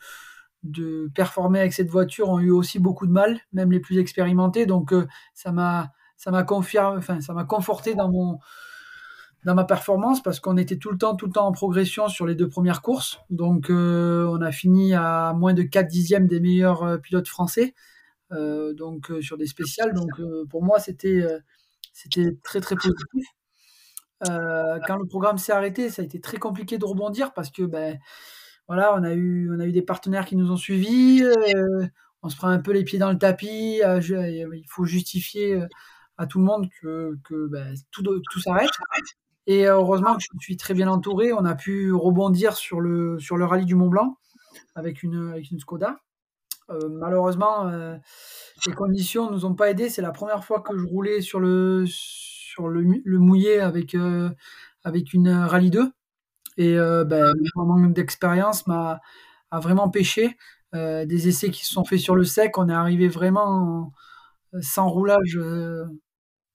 [0.70, 4.66] de, performer avec cette voiture ont eu aussi beaucoup de mal, même les plus expérimentés.
[4.66, 8.38] Donc, euh, ça m'a ça m'a confirmé, enfin, ça m'a conforté dans mon
[9.44, 12.26] dans ma performance parce qu'on était tout le temps tout le temps en progression sur
[12.26, 13.20] les deux premières courses.
[13.30, 17.74] Donc, euh, on a fini à moins de 4 dixièmes des meilleurs pilotes français.
[18.30, 19.94] donc, sur des spéciales.
[19.94, 20.10] Donc,
[20.50, 21.24] pour moi, c'était
[21.92, 23.26] c'était très très positif.
[24.28, 27.62] Euh, quand le programme s'est arrêté, ça a été très compliqué de rebondir parce que
[27.62, 27.98] ben
[28.68, 31.22] voilà, on a eu on a eu des partenaires qui nous ont suivis.
[31.22, 31.86] Euh,
[32.22, 33.80] on se prend un peu les pieds dans le tapis.
[33.84, 35.60] Euh, il faut justifier
[36.18, 37.16] à tout le monde que,
[37.48, 38.70] ben, tout, s'arrête.
[39.46, 41.32] Et heureusement que je suis très bien entouré.
[41.32, 44.18] On a pu rebondir sur le sur le rallye du Mont Blanc
[44.74, 46.00] avec une avec une Skoda.
[46.68, 47.70] malheureusement,
[48.66, 49.88] les conditions nous ont pas aidés.
[49.88, 51.84] C'est la première fois que je roulais sur le,
[52.56, 54.30] sur le, mouillé avec, euh,
[54.82, 55.92] avec une Rallye 2.
[56.56, 59.00] Et euh, ben, mon manque d'expérience m'a
[59.52, 60.36] vraiment pêché.
[60.74, 63.92] Euh, des essais qui se sont faits sur le sec, on est arrivé vraiment
[64.60, 65.38] sans roulage,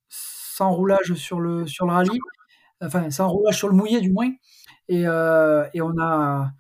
[0.09, 2.19] sans roulage sur le, sur le rallye,
[2.81, 4.31] enfin sans roulage sur le mouillé du moins.
[4.89, 6.51] Et, et on a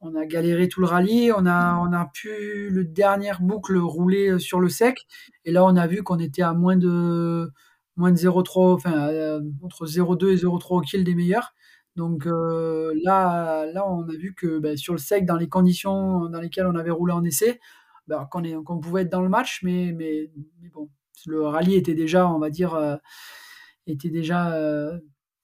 [0.00, 4.28] on a galéré tout le rallye, on a, on a pu le dernière boucle rouler
[4.30, 5.06] euh, sur le sec,
[5.44, 7.50] et là on a vu qu'on était à moins de
[7.96, 11.54] moins de 0,3, enfin euh, entre 0,2 et 0,3 au kill des meilleurs.
[11.98, 16.30] Donc euh, là, là on a vu que ben, sur le sec, dans les conditions
[16.30, 17.60] dans lesquelles on avait roulé en essai,
[18.06, 20.30] ben, qu'on, pouvait être dans le match, mais, mais,
[20.72, 20.88] bon,
[21.26, 22.98] le rallye était déjà, on va dire,
[23.86, 24.56] était déjà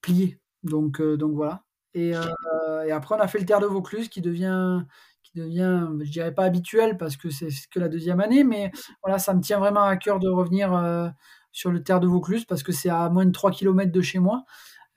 [0.00, 0.40] plié.
[0.62, 1.64] Donc, donc voilà.
[1.96, 4.82] Euh, et, après, on a fait le Terre de Vaucluse qui devient,
[5.22, 9.18] qui devient, je dirais pas habituel parce que c'est que la deuxième année, mais voilà,
[9.18, 11.08] ça me tient vraiment à cœur de revenir euh,
[11.52, 14.18] sur le Terre de Vaucluse parce que c'est à moins de 3 km de chez
[14.18, 14.44] moi.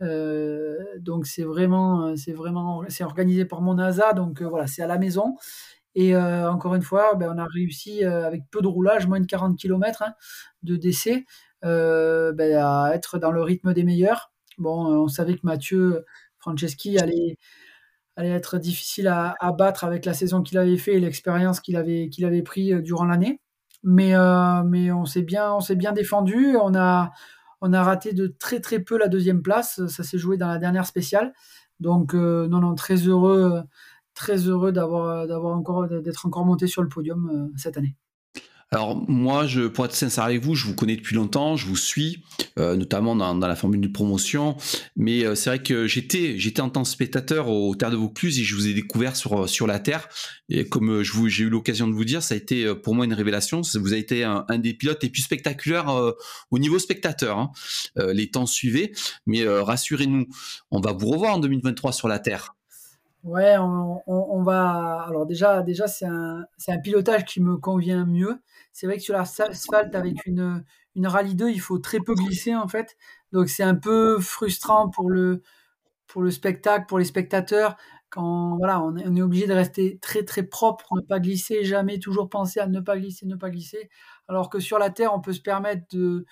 [0.01, 4.87] Euh, donc c'est vraiment, c'est vraiment, c'est organisé par mon NASA, donc voilà, c'est à
[4.87, 5.35] la maison.
[5.95, 9.57] Et encore une fois, ben, on a réussi avec peu de roulage, moins de 40
[9.57, 10.13] km hein,
[10.61, 11.25] de décès,
[11.63, 14.31] ben, à être dans le rythme des meilleurs.
[14.59, 16.05] Bon, on savait que Mathieu
[16.39, 17.37] Franceschi allait,
[18.17, 22.09] allait être difficile à, battre avec la saison qu'il avait fait et l'expérience qu'il avait,
[22.09, 23.39] qu'il avait pris euh, durant l'année.
[23.83, 26.57] Mais, euh, mais on s'est bien, bien défendu.
[26.57, 27.11] On a,
[27.61, 29.85] on a raté de très très peu la deuxième place.
[29.87, 31.33] Ça s'est joué dans la dernière spéciale.
[31.79, 33.63] Donc euh, non, non, très heureux,
[34.13, 37.95] très heureux d'avoir, d'avoir encore, d'être encore monté sur le podium cette année.
[38.71, 41.77] Alors moi, je, pour être sincère avec vous, je vous connais depuis longtemps, je vous
[41.77, 42.23] suis,
[42.59, 44.57] euh, notamment dans, la formule de promotion.
[44.97, 48.39] Mais euh, c'est vrai que j'étais, j'étais en tant que spectateur au Terre de Vaucluse
[48.39, 50.09] et je vous ai découvert sur sur la Terre.
[50.49, 53.05] Et comme euh, je j'ai eu l'occasion de vous dire, ça a été pour moi
[53.05, 53.61] une révélation.
[53.61, 55.87] Vous avez été un, des pilotes les plus spectaculaires
[56.51, 57.37] au niveau spectateur.
[57.37, 57.51] Hein.
[58.13, 58.91] les temps suivaient,
[59.25, 60.27] mais rassurez-nous,
[60.71, 62.56] on va vous revoir en 2023 sur la Terre.
[63.23, 65.03] Ouais, on, va.
[65.07, 68.39] Alors déjà, déjà c'est un, un, pilotage qui me convient mieux.
[68.71, 70.63] C'est vrai que sur l'asphalte avec une,
[70.95, 72.95] une Rallye 2, il faut très peu glisser en fait.
[73.33, 75.41] Donc c'est un peu frustrant pour le,
[76.07, 77.75] pour le spectacle, pour les spectateurs.
[78.09, 82.29] Quand voilà, on est, obligé de rester très très propre, ne pas glisser, jamais toujours
[82.29, 83.89] penser à ne pas glisser, ne pas glisser.
[84.29, 86.25] Alors que sur la terre, on peut se permettre de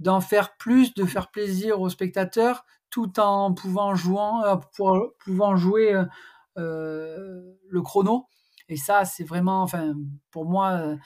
[0.00, 6.04] d'en faire plus, de faire plaisir aux spectateurs, tout en pouvant, euh, jouer euh,
[6.58, 8.26] euh, le chrono.
[8.68, 9.94] Et ça, c'est vraiment, enfin,
[10.30, 10.96] pour moi,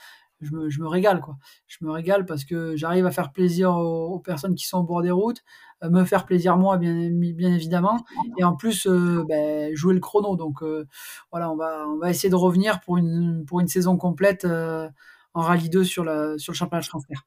[0.41, 1.37] je me, régale, quoi.
[1.65, 5.01] Je me régale parce que j'arrive à faire plaisir aux, personnes qui sont au bord
[5.01, 5.43] des routes,
[5.81, 8.05] me faire plaisir moi, bien, évidemment,
[8.37, 10.35] et en plus, ben, jouer le chrono.
[10.35, 10.63] Donc,
[11.31, 11.55] voilà, on
[11.97, 16.03] va, essayer de revenir pour une, saison complète en rallye 2 sur,
[16.37, 17.25] sur le championnat transfert.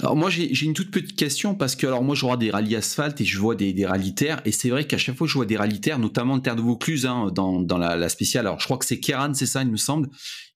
[0.00, 2.76] Alors moi j'ai une toute petite question parce que alors moi je vois des rallyes
[2.76, 4.40] asphalte et je vois des, des rallyes terre.
[4.44, 6.62] Et c'est vrai qu'à chaque fois que je vois des rallyes terre, notamment Terre de
[6.62, 9.62] Vaucluse hein, dans, dans la, la, spéciale, alors je crois que c'est Kéran, c'est ça
[9.62, 10.08] il me semble,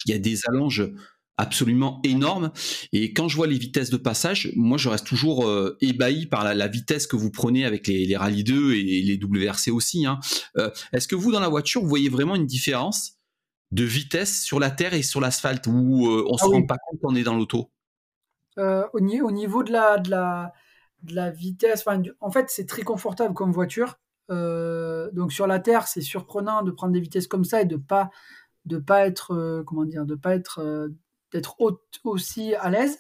[0.07, 0.91] il y a des allonges
[1.37, 2.53] absolument énormes.
[2.93, 6.45] Et quand je vois les vitesses de passage, moi je reste toujours euh, ébahi par
[6.45, 10.07] la, la, vitesse que vous prenez avec les, les rallyes 2 et les WRC aussi.
[10.07, 10.21] Hein.
[10.57, 13.15] Euh, Est-ce que vous dans la voiture vous voyez vraiment une différence
[13.71, 15.67] de vitesse sur la terre et sur l'asphalte?
[15.67, 17.71] Où euh, on ah se rend pas compte qu'on est dans l'auto?
[18.59, 21.85] Euh, au, niveau de la, de la, vitesse,
[22.21, 23.99] en fait, c'est très confortable comme voiture.
[24.31, 27.77] Euh, donc sur la terre, c'est surprenant de prendre des vitesses comme ça et de
[27.77, 28.11] pas
[28.65, 30.89] de pas être comment dire de pas être
[31.33, 31.57] d'être
[32.05, 32.99] aussi à l'aise.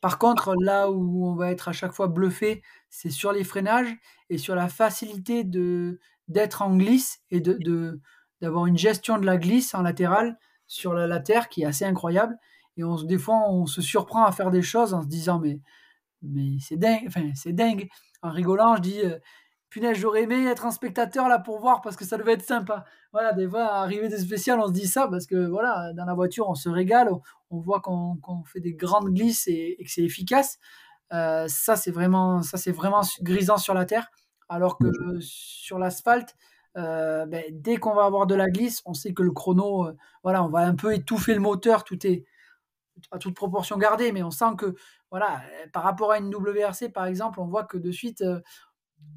[0.00, 3.94] Par contre, là où on va être à chaque fois bluffé, c'est sur les freinages
[4.30, 8.00] et sur la facilité de d'être en glisse et de
[8.40, 12.38] d'avoir une gestion de la glisse en latéral sur la, terre qui est assez incroyable.
[12.76, 15.60] Et on, des fois, on se surprend à faire des choses en se disant mais
[16.22, 17.88] mais c'est dingue, enfin c'est dingue.
[18.22, 19.00] En rigolant, je dis
[19.70, 22.84] punaise, j'aurais aimé être un spectateur là pour voir parce que ça devait être sympa.
[23.12, 26.14] Voilà, des fois, arriver des spéciales, on se dit ça parce que voilà, dans la
[26.14, 27.08] voiture, on se régale,
[27.50, 30.58] on voit qu'on fait des grandes glisses et, que c'est efficace.
[31.12, 34.10] Euh, ça, c'est vraiment, ça, c'est vraiment grisant sur la terre.
[34.48, 34.88] Alors que
[35.20, 36.34] sur l'asphalte,
[36.76, 39.96] euh, ben, dès qu'on va avoir de la glisse, on sait que le chrono, euh,
[40.24, 42.24] voilà, on va un peu étouffer le moteur, tout est
[43.10, 44.74] à toute proportion gardée, mais on sent que,
[45.10, 48.22] voilà, par rapport à une WRC par exemple, on voit que de suite,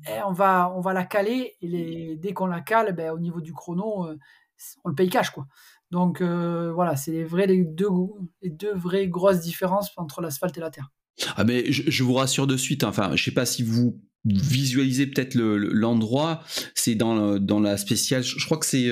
[0.07, 3.41] eh, on, va, on va la caler et dès qu'on la cale, ben, au niveau
[3.41, 4.17] du chrono, euh,
[4.83, 5.29] on le paye cash.
[5.29, 5.47] Quoi.
[5.91, 7.87] Donc euh, voilà, c'est les, vrais, deux,
[8.41, 10.91] les deux vraies grosses différences entre l'asphalte et la terre.
[11.37, 12.87] Ah mais je, vous rassure de suite, hein.
[12.87, 16.41] enfin je sais pas si vous visualisez peut-être l'endroit,
[16.73, 18.89] c'est dans, dans la spéciale, je, crois que c'est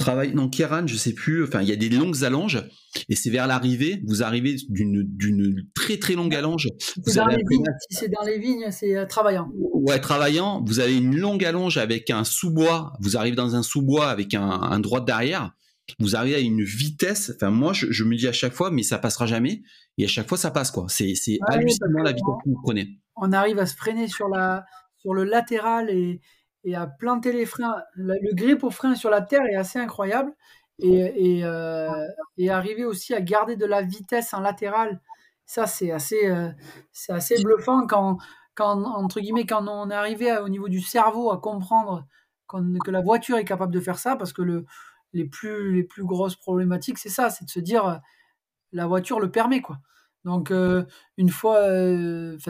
[0.00, 2.62] euh, travail, non, Kieran, je sais plus, enfin, il y a des longues allonges,
[3.08, 6.68] et c'est vers l'arrivée, vous arrivez d'une, d'une très très longue allonge.
[6.86, 9.50] Si c'est dans les vignes, c'est euh, travaillant.
[9.54, 14.08] Ouais, travaillant, vous avez une longue allonge avec un sous-bois, vous arrivez dans un sous-bois
[14.08, 15.52] avec un, un droit derrière,
[15.98, 18.98] vous arrivez à une vitesse, enfin, moi, je, me dis à chaque fois, mais ça
[18.98, 19.62] passera jamais,
[19.98, 20.86] et à chaque fois, ça passe, quoi.
[20.88, 23.00] C'est, c'est hallucinant la vitesse que vous prenez.
[23.16, 24.64] On arrive à se freiner sur la,
[24.98, 26.20] sur le latéral et,
[26.64, 27.82] et à planter les freins.
[27.94, 30.32] Le, grip au frein sur la terre est assez incroyable.
[30.82, 31.90] Et, euh,
[32.38, 35.02] et, arriver aussi à garder de la vitesse en latéral,
[35.44, 36.48] ça c'est assez, euh,
[37.10, 38.16] assez bluffant quand,
[38.54, 42.06] quand, entre guillemets, quand on est arrivé au niveau du cerveau à comprendre
[42.48, 44.64] que la voiture est capable de faire ça, parce que le,
[45.12, 48.00] les, plus, les plus grosses problématiques, c'est ça, c'est de se dire
[48.72, 49.60] la voiture le permet.
[49.60, 49.78] quoi.
[50.24, 50.84] Donc, euh,
[51.16, 51.60] une fois,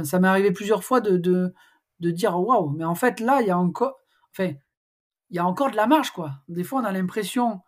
[0.04, 1.52] ça m'est arrivé plusieurs fois de, de,
[2.00, 3.99] de dire waouh, mais en fait là, il y a encore,
[4.32, 4.52] Enfin,
[5.30, 6.32] il y a encore de la marge, quoi.
[6.48, 7.60] Des fois, on a l'impression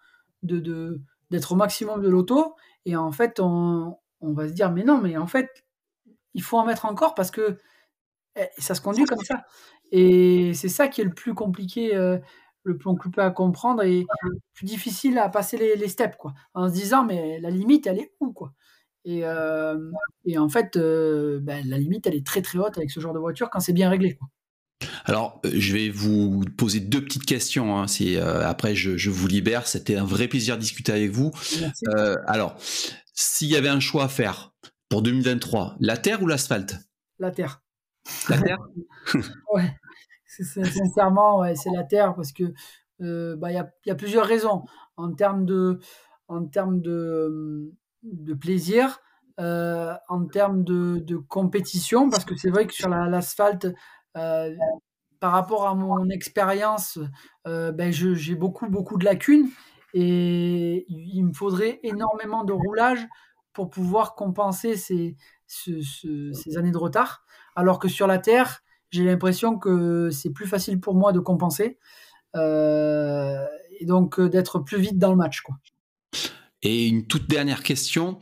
[0.42, 5.00] de, d'être au maximum de l'auto, et en fait, on, va se dire, mais non,
[5.00, 5.64] mais en fait,
[6.34, 7.58] il faut en mettre encore parce que
[8.36, 9.44] eh, ça se conduit comme ça.
[9.92, 12.18] Et c'est ça qui est le plus compliqué, euh,
[12.64, 16.34] le plus compliqué à comprendre et le plus difficile à passer les, steps, quoi.
[16.54, 18.52] En se disant, mais la limite, elle est où, quoi?
[19.04, 19.78] Et, euh,
[20.36, 23.18] en fait, euh, ben, la limite, elle est très très haute avec ce genre de
[23.18, 24.18] voiture quand c'est bien réglé.
[25.04, 27.78] Alors, euh, je vais vous poser deux petites questions.
[27.78, 27.86] Hein.
[28.00, 29.66] Euh, après, je, vous libère.
[29.66, 31.30] C'était un vrai plaisir de discuter avec vous.
[31.88, 32.56] Euh, alors,
[33.14, 34.52] s'il y avait un choix à faire
[34.88, 36.76] pour 2023, la terre ou l'asphalte?
[37.18, 37.62] La terre.
[38.28, 38.58] La terre?
[39.52, 39.76] Ouais.
[40.26, 42.54] Sincèrement, c'est la terre parce que
[43.34, 44.64] bah, il y, a, plusieurs raisons
[44.96, 45.78] en termes de,
[46.28, 47.70] en termes de,
[48.02, 49.00] de plaisir.
[49.36, 53.66] en termes de, de, compétition, parce que c'est vrai que sur l'asphalte,
[54.16, 54.54] euh,
[55.20, 56.98] par rapport à mon expérience,
[57.46, 59.48] euh, ben j'ai beaucoup, beaucoup de lacunes
[59.94, 63.06] et il me faudrait énormément de roulage
[63.52, 65.16] pour pouvoir compenser ces,
[66.56, 67.24] années de retard.
[67.54, 71.78] Alors que sur la Terre, j'ai l'impression que c'est plus facile pour moi de compenser
[72.34, 73.46] euh,
[73.78, 75.42] et donc d'être plus vite dans le match.
[75.42, 75.56] Quoi.
[76.62, 78.18] Et une toute dernière question,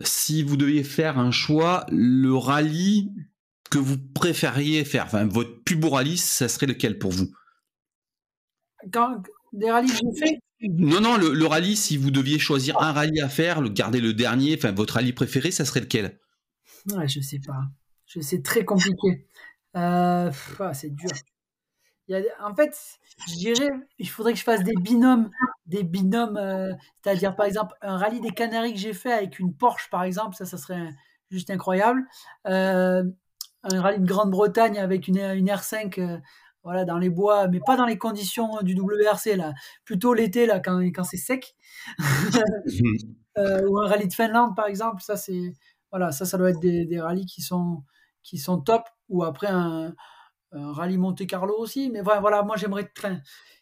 [0.00, 3.12] si vous deviez faire un choix, le rallye
[3.74, 7.34] que vous préfériez faire, enfin, votre plus beau rallye, ça serait lequel pour vous?
[9.52, 10.38] Des rallyes que j'ai fait?
[10.60, 14.14] Non, non, le, rallye, si vous deviez choisir un rallye à faire, le garder le
[14.14, 16.20] dernier, enfin, votre rallye préféré, ça serait lequel?
[16.92, 17.64] Ouais, Je sais pas.
[18.06, 19.26] C'est très compliqué.
[19.76, 21.10] Euh, ah, c'est dur.
[22.40, 22.78] en fait,
[23.26, 25.30] je dirais, il faudrait que je fasse des binômes,
[25.66, 29.52] des binômes, euh, c'est-à-dire par exemple un rallye des Canaries que j'ai fait avec une
[29.52, 30.94] Porsche, par exemple, ça, ça serait
[31.32, 32.04] juste incroyable.
[32.46, 33.02] Euh,
[33.64, 36.18] un rallye de Grande-Bretagne avec une, une R5 euh,
[36.62, 39.52] voilà, dans les bois, mais pas dans les conditions du WRC, là.
[39.84, 41.54] plutôt l'été là, quand, quand c'est sec.
[43.36, 45.54] Euh, ou un rallye de Finlande, par exemple, ça, c'est,
[45.90, 47.82] voilà, ça, ça doit être des, des rallyes qui sont,
[48.22, 48.84] qui sont top.
[49.08, 49.92] Ou après un,
[50.52, 51.90] rallye Monte Carlo aussi.
[51.90, 52.88] Mais voilà, voilà moi j'aimerais.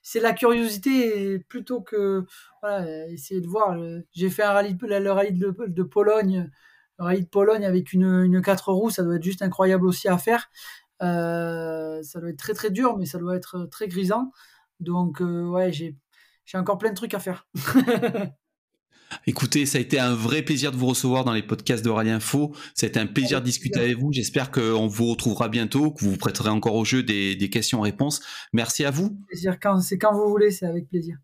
[0.03, 2.27] c'est la curiosité plutôt que
[2.61, 3.75] voilà, essayer de voir.
[4.13, 6.51] J'ai fait un rallye, le rallye de, de Pologne
[6.99, 10.19] rallye de Pologne avec une, une 4 roues, ça doit être juste incroyable aussi à
[10.19, 10.51] faire.
[11.03, 14.33] Euh, ça doit être très très dur, mais ça doit être très grisant.
[14.81, 15.97] Donc euh, ouais, j'ai
[16.55, 17.47] encore plein de trucs à faire.
[19.27, 22.11] Écoutez, ça a été un vrai plaisir de vous recevoir dans les podcasts de Rallye
[22.11, 22.55] Info.
[22.75, 24.11] Ça a été un plaisir de discuter avec vous.
[24.11, 28.23] J'espère qu'on vous retrouvera bientôt, que vous vous prêterez encore au jeu des, des questions-réponses.
[28.55, 29.19] Merci à vous.
[29.33, 31.19] C'est quand vous voulez, c'est avec plaisir.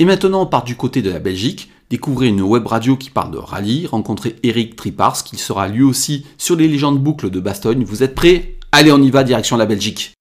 [0.00, 3.30] Et maintenant, on part du côté de la Belgique, découvrir une web radio qui parle
[3.30, 7.84] de rallye, rencontrer Eric Tripars, qui sera lui aussi sur les légendes boucles de Bastogne.
[7.84, 8.56] Vous êtes prêts?
[8.72, 10.14] Allez, on y va, direction la Belgique.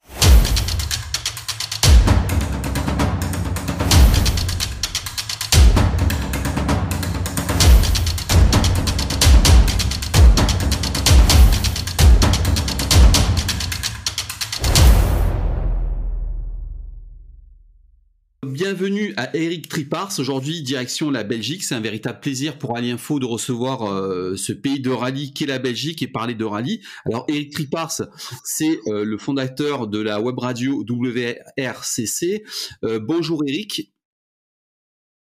[19.24, 20.12] À Eric Tripars.
[20.20, 21.64] Aujourd'hui, direction la Belgique.
[21.64, 25.46] C'est un véritable plaisir pour Ali Info de recevoir euh, ce pays de rallye qu'est
[25.46, 26.82] la Belgique et parler de rallye.
[27.06, 28.02] Alors, Eric Tripars,
[28.44, 32.44] c'est euh, le fondateur de la web radio WRCC.
[32.84, 33.94] Euh, bonjour Eric.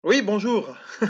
[0.03, 0.77] Oui, bonjour.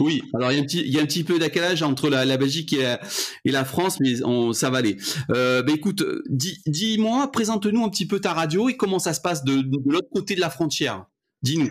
[0.00, 2.10] oui, alors il y, a un petit, il y a un petit peu d'accalage entre
[2.10, 4.96] la, Belgique et la, France, mais on, ça va aller.
[5.30, 6.04] Euh, ben écoute,
[6.66, 10.34] dis-moi, présente-nous un petit peu ta radio et comment ça se passe de l'autre côté
[10.34, 11.06] de la frontière.
[11.44, 11.70] Dis-nous.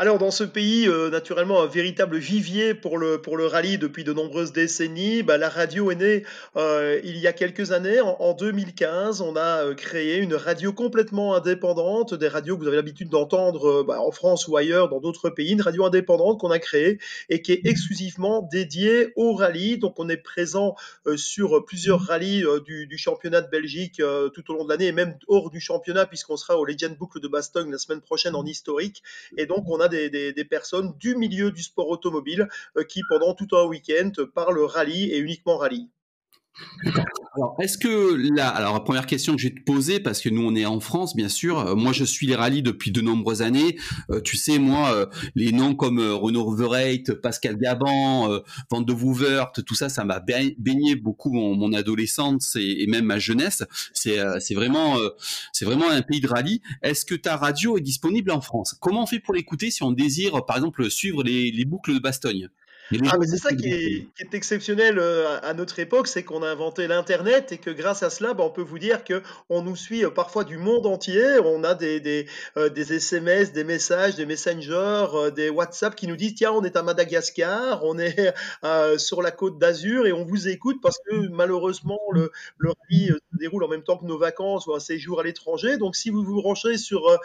[0.00, 4.02] Alors dans ce pays, euh, naturellement un véritable vivier pour le, pour le rallye depuis
[4.02, 6.24] de nombreuses décennies, bah, la radio est née
[6.56, 8.00] euh, il y a quelques années.
[8.00, 12.78] En, 2015, on a euh, créé une radio complètement indépendante, des radios que vous avez
[12.78, 16.58] l'habitude d'entendre bah, en France ou ailleurs, dans d'autres pays, une radio indépendante qu'on a
[16.58, 16.98] créée
[17.28, 19.76] et qui est exclusivement dédiée au rallye.
[19.76, 20.76] Donc on est présent
[21.16, 24.00] sur plusieurs rallyes du, du, championnat de Belgique
[24.32, 27.20] tout au long de l'année et même hors du championnat puisqu'on sera au Legend Boucle
[27.20, 29.02] de Bastogne la semaine prochaine en historique.
[29.36, 33.48] Et donc on a des, personnes du milieu du sport automobile euh, qui, pendant tout
[33.56, 35.88] un week-end, parlent rallye et uniquement rallye.
[37.36, 40.42] Alors, est-ce que alors la première question que je vais te poser, parce que nous
[40.42, 41.58] on est en France, bien sûr.
[41.58, 43.78] Euh, moi, je suis les rallyes depuis de nombreuses années.
[44.10, 48.40] Euh, tu sais, moi, euh, les noms comme Renaud Verreit, Pascal Gaban,
[48.70, 53.62] Van de tout ça, ça m'a baigné beaucoup mon, adolescence et, même ma jeunesse.
[53.92, 54.96] C'est c'est vraiment
[55.52, 56.60] c'est vraiment un pays de rallye.
[56.82, 58.76] Est-ce que ta radio est disponible en France?
[58.80, 62.00] Comment on fait pour l'écouter si on désire, par exemple, suivre les, les boucles de
[62.00, 62.48] Bastogne?
[63.10, 67.52] Ah, c'est ça qui est, exceptionnel euh, à notre époque, c'est qu'on a inventé l'Internet
[67.52, 70.44] et que grâce à cela, bah, on peut vous dire qu'on nous suit euh, parfois
[70.44, 71.38] du monde entier.
[71.44, 72.26] On a des, des,
[72.56, 76.76] euh, des SMS, des messages, des messengers, des WhatsApp qui nous disent tiens, on est
[76.76, 78.34] à Madagascar, on est
[78.98, 83.38] sur la côte d'Azur et on vous écoute parce que malheureusement, le, le rallye se
[83.38, 85.76] déroule en même temps que nos vacances ou un séjour à l'étranger.
[85.76, 87.16] Donc si vous vous branchez sur euh,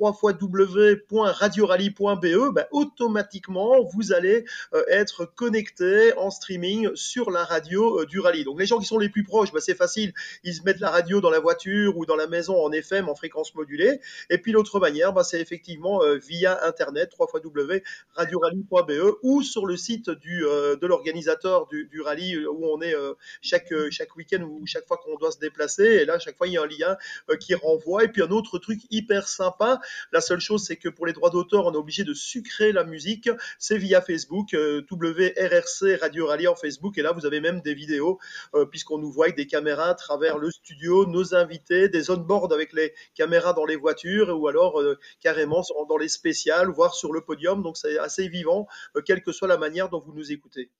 [0.00, 4.44] www.radiorally.be, bah, automatiquement, vous allez
[4.90, 8.44] être connecté en streaming sur la radio euh, du rallye.
[8.44, 10.12] Donc les gens qui sont les plus proches, bah, c'est facile,
[10.44, 13.14] ils se mettent la radio dans la voiture ou dans la maison en FM en
[13.14, 14.00] fréquence modulée.
[14.28, 20.08] Et puis l'autre manière, bah, c'est effectivement euh, via internet www.radiorally.be ou sur le site
[20.08, 22.94] euh, de l'organisateur du, du, rallye où on est
[23.40, 25.84] chaque chaque week-end ou chaque fois qu'on doit se déplacer.
[25.84, 26.96] Et là, chaque fois il y a un lien
[27.38, 28.04] qui renvoie.
[28.04, 29.80] Et puis un autre truc hyper sympa.
[30.12, 32.84] La seule chose, c'est que pour les droits d'auteur, on est obligé de sucrer la
[32.84, 33.30] musique.
[33.58, 34.54] C'est via Facebook.
[34.88, 36.98] WRRC Radio Rallye en Facebook.
[36.98, 38.18] Et là, vous avez même des vidéos,
[38.54, 42.52] euh, puisqu'on nous voit avec des caméras à travers le studio, nos invités, des on-board
[42.52, 47.12] avec les caméras dans les voitures, ou alors euh, carrément dans les spéciales, voire sur
[47.12, 47.62] le podium.
[47.62, 48.66] Donc c'est assez vivant,
[48.96, 50.70] euh, quelle que soit la manière dont vous nous écoutez.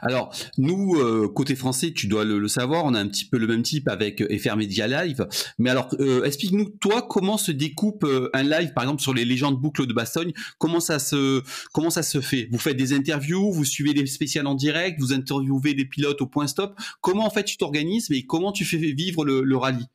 [0.00, 3.46] Alors, nous, euh, côté français, tu dois le, savoir, on a un petit peu le
[3.46, 5.26] même type avec FR Media Live.
[5.58, 9.24] Mais alors, euh, explique-nous, toi, comment se découpe euh, un live, par exemple, sur les
[9.24, 10.32] légendes boucles de Bastogne?
[10.58, 12.48] Comment ça se, comment ça se fait?
[12.50, 16.26] Vous faites des interviews, vous suivez des spéciales en direct, vous interviewez des pilotes au
[16.26, 16.78] point stop.
[17.00, 19.86] Comment, en fait, tu t'organises et comment tu fais vivre le rallye?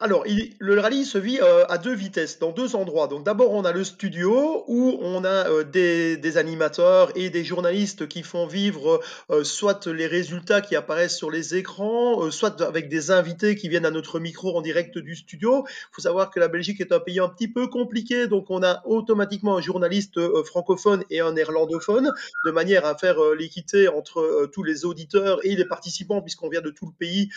[0.00, 0.24] Alors,
[0.60, 3.08] le rallye se vit euh, à deux vitesses, dans deux endroits.
[3.08, 8.06] Donc, d'abord, on a le studio où on a euh, des, animateurs et des journalistes
[8.06, 13.10] qui font vivre euh, soit les résultats qui apparaissent sur les écrans, soit avec des
[13.10, 15.64] invités qui viennent à notre micro en direct du studio.
[15.66, 18.62] Il faut savoir que la Belgique est un pays un petit peu compliqué, donc on
[18.62, 22.12] a automatiquement un journaliste francophone et un néerlandophone,
[22.44, 26.70] de manière à faire l'équité entre tous les auditeurs et les participants, puisqu'on vient de
[26.70, 27.30] tout le pays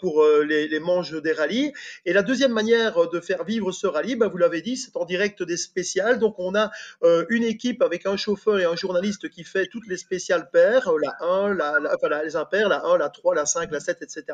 [0.00, 1.72] pour les, les manches des rallyes.
[2.04, 5.04] Et la deuxième manière de faire vivre ce rallye, ben, vous l'avez dit, c'est en
[5.04, 6.18] direct des spéciales.
[6.18, 6.70] Donc on a
[7.02, 10.88] euh, une équipe avec un chauffeur et un journaliste qui fait toutes les spéciales paires,
[10.88, 14.02] euh, la 1, la, enfin, les impaires, la 1, la 3, la 5, la 7,
[14.02, 14.24] etc.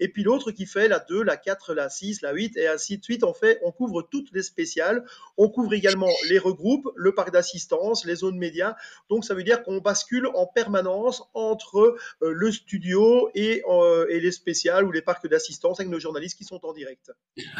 [0.00, 2.98] Et puis l'autre qui fait la 2, la 4, la 6, la 8 et ainsi
[2.98, 3.24] de suite.
[3.24, 5.04] On fait, on couvre toutes les spéciales.
[5.36, 8.76] On couvre également les regroupes, le parc d'assistance, les zones médias.
[9.08, 13.62] Donc ça veut dire qu'on bascule en permanence entre euh, le studio et,
[14.08, 17.05] et les spéciales ou les parcs d'assistance avec nos journalistes qui sont en direct.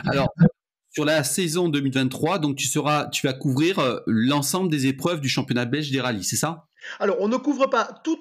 [0.05, 0.33] Alors,
[0.91, 5.29] sur la saison 2023, donc tu seras, tu vas couvrir euh, l'ensemble des épreuves du
[5.29, 6.69] championnat belge des rallyes, c'est ça?
[7.01, 8.21] Alors, on ne couvre pas tout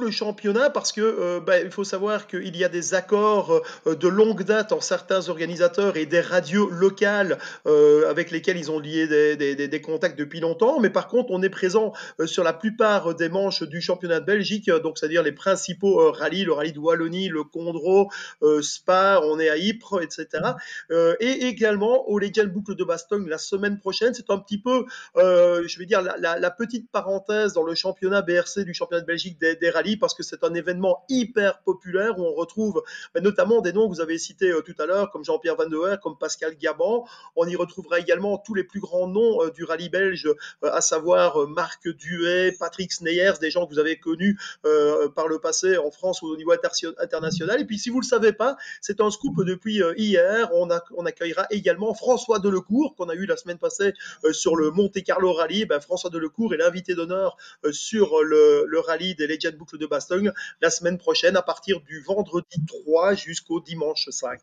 [0.00, 3.94] le championnat parce que euh, bah, il faut savoir qu'il y a des accords euh,
[3.94, 8.78] de longue date en certains organisateurs et des radios locales euh, avec lesquelles ils ont
[8.78, 10.80] lié des, contacts depuis longtemps.
[10.80, 11.92] Mais par contre, on est présent
[12.24, 16.52] sur la plupart des manches du championnat de Belgique, donc c'est-à-dire les principaux rallyes, le
[16.52, 18.10] rallye de Wallonie, le Condro,
[18.62, 20.28] Spa, on est à Ypres, etc.
[21.20, 24.14] et également au Legend Boucle de Bastogne la semaine prochaine.
[24.14, 28.74] C'est un petit peu, je vais dire, la petite parenthèse dans le championnat BRC du
[28.74, 32.82] championnat de Belgique des, rallyes parce que c'est un événement hyper populaire où on retrouve
[33.14, 35.68] ben, notamment des noms que vous avez cités euh, tout à l'heure comme Jean-Pierre Van
[35.68, 37.06] Der comme Pascal Gaban.
[37.36, 40.80] On y retrouvera également tous les plus grands noms euh, du rallye belge, euh, à
[40.80, 44.38] savoir Marc Duet, Patrick Sneyers, des gens que vous avez connus
[45.14, 46.52] par le passé en France ou au niveau
[46.98, 47.60] international.
[47.60, 50.50] Et puis si vous le savez pas, c'est un scoop depuis hier.
[50.54, 50.70] On,
[51.06, 53.92] accueillera également François Delecourt qu'on a eu la semaine passée
[54.32, 55.66] sur le Monte Carlo Rally.
[55.66, 57.36] Ben, François Delecourt est l'invité d'honneur
[57.72, 62.60] sur le, rallye des Legend Boucle de Bastogne la semaine prochaine à partir du vendredi
[62.66, 64.40] 3 jusqu'au dimanche 5.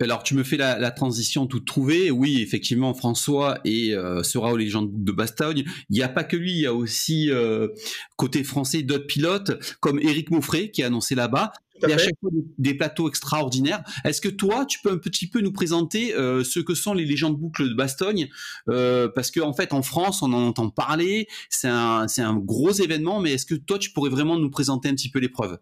[0.00, 2.10] Alors tu, me fais la, transition toute trouvée.
[2.10, 5.64] Oui, effectivement, François et, euh, sera aux Legend Boucle de Bastogne.
[5.90, 7.68] Il n'y a pas que lui, il y a aussi euh,
[8.16, 11.52] côté français d'autres pilotes comme Eric Mauffret qui est annoncé là-bas.
[11.82, 13.82] Il y a à chaque fois des, plateaux extraordinaires.
[14.04, 17.04] Est-ce que toi, tu peux un petit peu nous présenter euh, ce que sont les
[17.04, 18.28] légendes boucles de Bastogne
[18.68, 21.28] euh, Parce qu'en en fait, en France, on en entend parler.
[21.50, 24.88] C'est un, c'est un gros événement, mais est-ce que toi, tu pourrais vraiment nous présenter
[24.88, 25.58] un petit peu l'épreuve?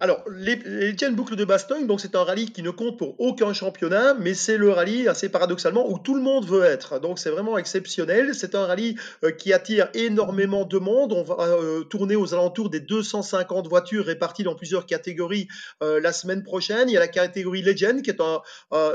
[0.00, 3.14] Alors, les, les Boucles Boucle de Bastogne, donc c'est un rallye qui ne compte pour
[3.20, 6.98] aucun championnat, mais c'est le rallye, assez paradoxalement, où tout le monde veut être.
[6.98, 8.34] Donc c'est vraiment exceptionnel.
[8.34, 11.12] C'est un rallye euh, qui attire énormément de monde.
[11.12, 15.48] On va euh, tourner aux alentours des 250 voitures réparties dans plusieurs catégories
[15.82, 16.88] euh, la semaine prochaine.
[16.88, 18.42] Il y a la catégorie Legend, qui est un,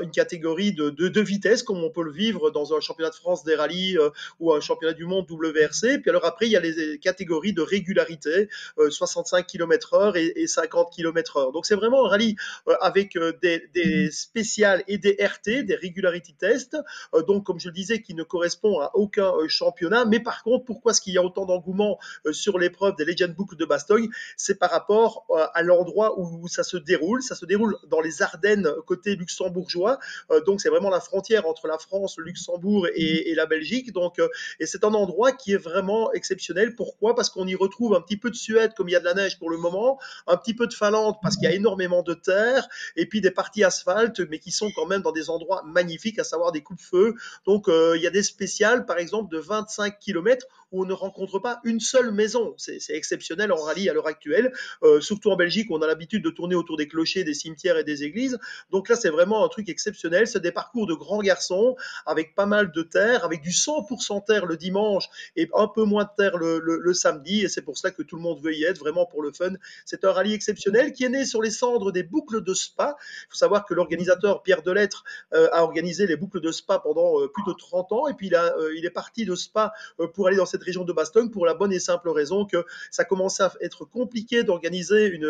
[0.02, 3.16] une catégorie de, de, de, vitesse, comme on peut le vivre dans un championnat de
[3.16, 3.98] France des rallyes
[4.40, 6.00] ou un championnat du monde WRC.
[6.02, 8.50] Puis alors après, il y a les catégories de régularité,
[8.90, 11.54] 65 km/h et, et 50 50 km/h.
[11.54, 12.36] Donc c'est vraiment un rallye
[12.68, 16.78] euh, avec euh, des, des, spéciales et des RT, des regularity tests.
[17.14, 20.06] Euh, donc comme je le disais, qui ne correspond à aucun championnat.
[20.06, 21.98] Mais par contre, pourquoi est-ce qu'il y a autant d'engouement
[22.32, 24.10] sur l'épreuve des Legend Books de Bastogne?
[24.36, 27.22] C'est par rapport à l'endroit où ça se déroule.
[27.22, 30.00] Ça se déroule dans les Ardennes côté luxembourgeois.
[30.46, 33.92] donc c'est vraiment la frontière entre la France, le Luxembourg et, et la Belgique.
[33.94, 34.20] Donc
[34.60, 36.76] et c'est un endroit qui est vraiment exceptionnel.
[36.76, 37.16] Pourquoi?
[37.16, 39.14] Parce qu'on y retrouve un petit peu de Suède comme il y a de la
[39.14, 42.14] neige pour le moment, un petit peu de Finlande parce qu'il y a énormément de
[42.14, 46.20] terre, et puis des parties asphalte, mais qui sont quand même dans des endroits magnifiques,
[46.20, 47.16] à savoir des coups de feu.
[47.46, 50.94] Donc euh, il y a des spéciales, par exemple, de 25 km où on ne
[50.94, 52.54] rencontre pas une seule maison.
[52.58, 54.52] C'est exceptionnel en rallye à l'heure actuelle,
[54.84, 57.78] euh, surtout en Belgique où on a l'habitude de tourner autour des clochers, des cimetières
[57.78, 58.38] et des églises.
[58.72, 60.28] Donc là, c'est vraiment un truc exceptionnel.
[60.28, 64.46] C'est des parcours de grands garçons avec pas mal de terre, avec du 100% terre
[64.46, 67.42] le dimanche et un peu moins de terre le, le, samedi.
[67.42, 69.54] Et c'est pour ça que tout le monde veut y être, vraiment pour le fun.
[69.86, 72.96] C'est un rallye qui est né sur les cendres des boucles de Spa.
[73.00, 77.20] Il faut savoir que l'organisateur Pierre Delettre euh, a organisé les boucles de Spa pendant
[77.20, 79.74] euh, plus de 30 ans et puis euh, il est parti de Spa
[80.14, 83.04] pour aller dans cette région de Bastogne pour la bonne et simple raison que ça
[83.04, 85.28] commençait à être compliqué d'organiser une,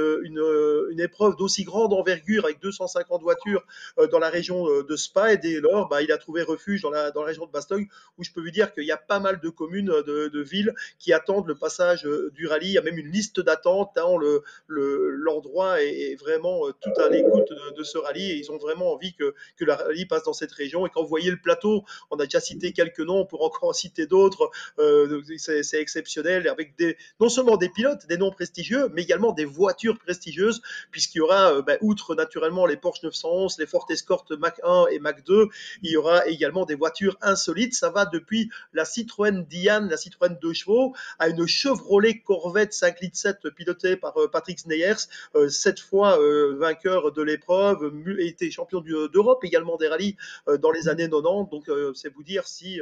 [1.00, 3.64] épreuve d'aussi grande envergure avec 250 voitures
[4.12, 7.12] dans la région de Spa et dès lors bah, il a trouvé refuge dans la,
[7.16, 7.88] région de Bastogne
[8.18, 11.14] où je peux vous dire qu'il y a pas mal de communes, de, villes qui
[11.14, 12.70] attendent le passage du rallye.
[12.70, 17.02] Il y a même une liste d'attente dans le, le l'endroit est, vraiment euh, tout
[17.02, 20.24] à l'écoute de, ce rallye et ils ont vraiment envie que, que le rallye passe
[20.24, 20.86] dans cette région.
[20.86, 23.74] Et quand vous voyez le plateau, on a déjà cité quelques noms, on encore en
[23.74, 24.50] citer d'autres.
[24.80, 26.74] Euh, c'est exceptionnel avec
[27.20, 31.54] non seulement des pilotes, des noms prestigieux, mais également des voitures prestigieuses, puisqu'il y aura,
[31.54, 35.48] euh, ben, outre naturellement les Porsche 911, les Ford Escort Mach 1 et Mach 2,
[35.84, 37.74] il y aura également des voitures insolites.
[37.74, 43.02] Ça va depuis la Citroën Diane, la Citroën 2 chevaux, à une Chevrolet Corvette 5
[43.02, 44.87] litres 7 pilotée par Patrick Sneyers,
[45.36, 50.16] euh, sept fois euh, vainqueur de l'épreuve, été champion d'Europe également des rallyes
[50.48, 51.50] euh, dans les années 90.
[51.52, 52.80] Donc c'est vous dire si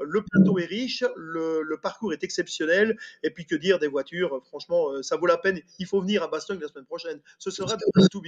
[0.00, 5.02] le plateau est riche, le, parcours est exceptionnel, et puis que dire des voitures, franchement,
[5.02, 5.60] ça vaut la peine.
[5.78, 7.20] Il faut venir à Bastogne la semaine prochaine.
[7.38, 8.22] Ce sera de to.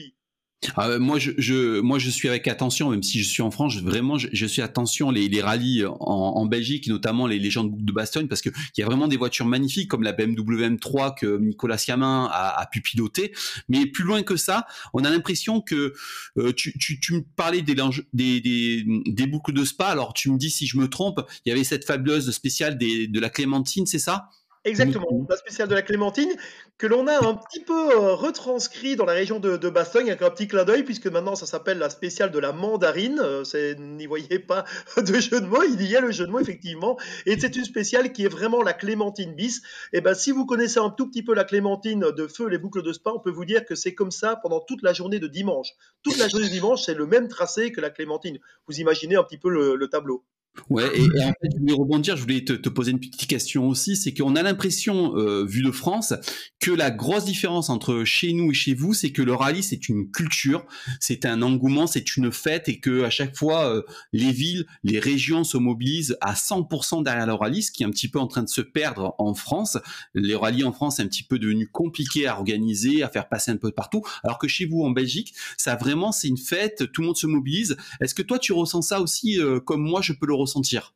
[0.75, 3.77] Ah, moi, je, je, moi, je suis avec attention, même si je suis en France,
[3.77, 7.93] vraiment, je, je, suis attention les, les rallyes en, en, Belgique, notamment les légendes de
[7.93, 11.39] Bastogne, parce que il y a vraiment des voitures magnifiques comme la BMW M3 que
[11.39, 13.33] Nicolas Siamin a, a, pu piloter.
[13.69, 15.93] Mais plus loin que ça, on a l'impression que
[16.39, 17.77] euh, tu, tu, tu, me parlais des,
[18.15, 19.89] des, des, des, boucles de Spa.
[19.89, 23.09] Alors, tu me dis si je me trompe, il y avait cette fabuleuse spéciale des,
[23.09, 24.31] de la Clémentine, c'est ça?
[24.67, 26.33] Exactement, la spéciale de la Clémentine,
[26.77, 30.31] que l'on a un petit peu euh, retranscrit dans la région de, Bastogne, avec un
[30.31, 33.21] petit clin d'œil, puisque maintenant ça s'appelle la spéciale de la mandarine.
[33.23, 34.65] Euh, n'y voyez pas
[34.97, 36.99] de jeu de mots, il y a le jeu de mots, effectivement.
[37.27, 39.59] Et c'est une spéciale qui est vraiment la Clémentine bis.
[39.93, 42.59] Et eh ben, si vous connaissez un tout petit peu la Clémentine de Feu, les
[42.59, 45.21] boucles de Spa, on peut vous dire que c'est comme ça pendant toute la journée
[45.21, 45.69] de dimanche.
[46.03, 48.41] Toute la journée de dimanche, c'est le même tracé que la Clémentine.
[48.67, 50.25] Vous imaginez un petit peu le tableau.
[50.71, 53.97] Ouais, et, en fait, je voulais rebondir, je voulais te, poser une petite question aussi,
[53.97, 56.15] c'est qu'on a l'impression, euh, vu de France,
[56.61, 59.89] que la grosse différence entre chez nous et chez vous, c'est que le rallye, c'est
[59.89, 60.67] une culture,
[61.01, 63.83] c'est un engouement, c'est une fête, et que à chaque fois, euh,
[64.13, 67.91] les villes, les régions se mobilisent à 100% derrière le rallye, ce qui est un
[67.91, 69.79] petit peu en train de se perdre en France.
[70.15, 73.51] Les rallyes en France, c'est un petit peu devenu compliqué à organiser, à faire passer
[73.51, 77.03] un peu partout, alors que chez vous, en Belgique, ça vraiment, c'est une fête, tout
[77.03, 77.77] le monde se mobilise.
[78.01, 80.95] Est-ce que toi, tu ressens ça aussi, euh, comme moi, je peux le ressentir ressentir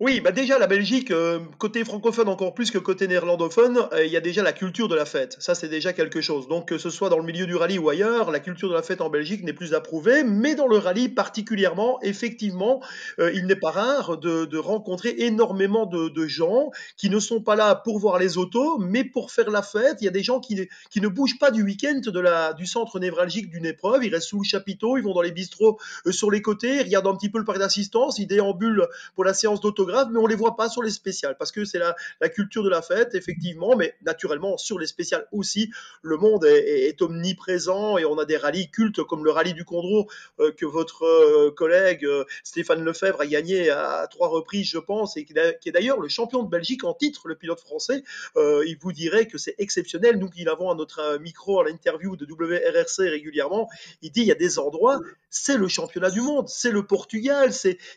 [0.00, 4.10] oui, bah déjà la Belgique, euh, côté francophone encore plus que côté néerlandophone, euh, il
[4.10, 5.36] y a déjà la culture de la fête.
[5.38, 6.48] Ça, c'est déjà quelque chose.
[6.48, 8.82] Donc, que ce soit dans le milieu du rallye ou ailleurs, la culture de la
[8.82, 12.82] fête en Belgique n'est plus approuvée, mais dans le rallye particulièrement, effectivement,
[13.20, 17.74] euh, il n'est pas rare de, rencontrer énormément de, gens qui ne sont pas là
[17.76, 19.98] pour voir les autos, mais pour faire la fête.
[20.00, 22.00] Il y a des gens qui, qui ne bougent pas du week-end
[22.56, 25.78] du centre névralgique d'une épreuve, ils restent sous le chapiteau, ils vont dans les bistrots
[26.10, 29.34] sur les côtés, ils regardent un petit peu le parc d'assistance, ils déambulent pour la
[29.34, 31.94] séance d'auto mais on les voit pas sur les spéciales parce que c'est la,
[32.28, 35.70] culture de la fête, effectivement, mais naturellement sur les spéciales aussi.
[36.02, 40.08] Le monde est, omniprésent et on a des rallyes cultes comme le rallye du Condro
[40.40, 45.16] euh, que votre euh, collègue euh, Stéphane Lefebvre a gagné à, trois reprises, je pense,
[45.16, 48.02] et qui, est d'ailleurs le champion de Belgique en titre, le pilote français.
[48.36, 50.18] il vous dirait que c'est exceptionnel.
[50.18, 53.68] Nous qui l'avons à notre micro à l'interview de WRRC régulièrement,
[54.02, 57.50] il dit il y a des endroits, c'est le championnat du monde, c'est le Portugal,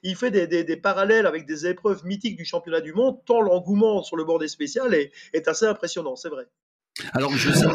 [0.03, 4.01] il fait des, des parallèles avec des épreuve mythique du championnat du monde, tant l'engouement
[4.01, 6.45] sur le bord des spéciales est, assez impressionnant, c'est vrai.
[7.13, 7.67] Alors, je sais,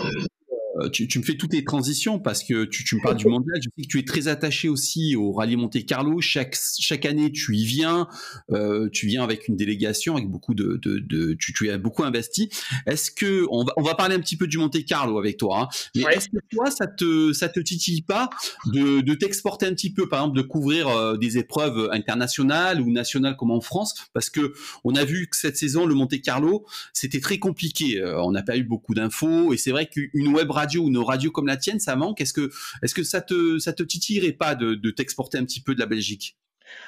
[0.80, 3.56] euh, tu, me fais toutes les transitions parce que tu, me parles du mondial.
[3.62, 6.20] Je sais que tu es très attaché aussi au rallye Monte Carlo.
[6.20, 8.08] Chaque, chaque année, tu y viens.
[8.52, 12.48] Euh, tu viens avec une délégation, avec beaucoup de, de, tu, tu as beaucoup investi.
[12.86, 15.62] Est-ce que on va, on va parler un petit peu du Monte Carlo avec toi.
[15.62, 15.68] Hein.
[15.94, 18.30] mais est-ce que toi, ça te, ça te titille pas
[18.66, 22.90] de, de t'exporter un petit peu, par exemple, de couvrir euh, des épreuves internationales ou
[22.90, 24.54] nationales comme en France, parce que
[24.84, 28.02] on a vu que cette saison, le Monte Carlo, c'était très compliqué.
[28.02, 31.30] on n'a pas eu beaucoup d'infos et c'est vrai qu'une web radio ou nos radios
[31.30, 32.20] comme la tienne, ça manque.
[32.20, 32.50] Est-ce que,
[32.82, 35.80] est-ce que ça te, ça te titillerait pas de, de t'exporter un petit peu de
[35.80, 36.36] la Belgique?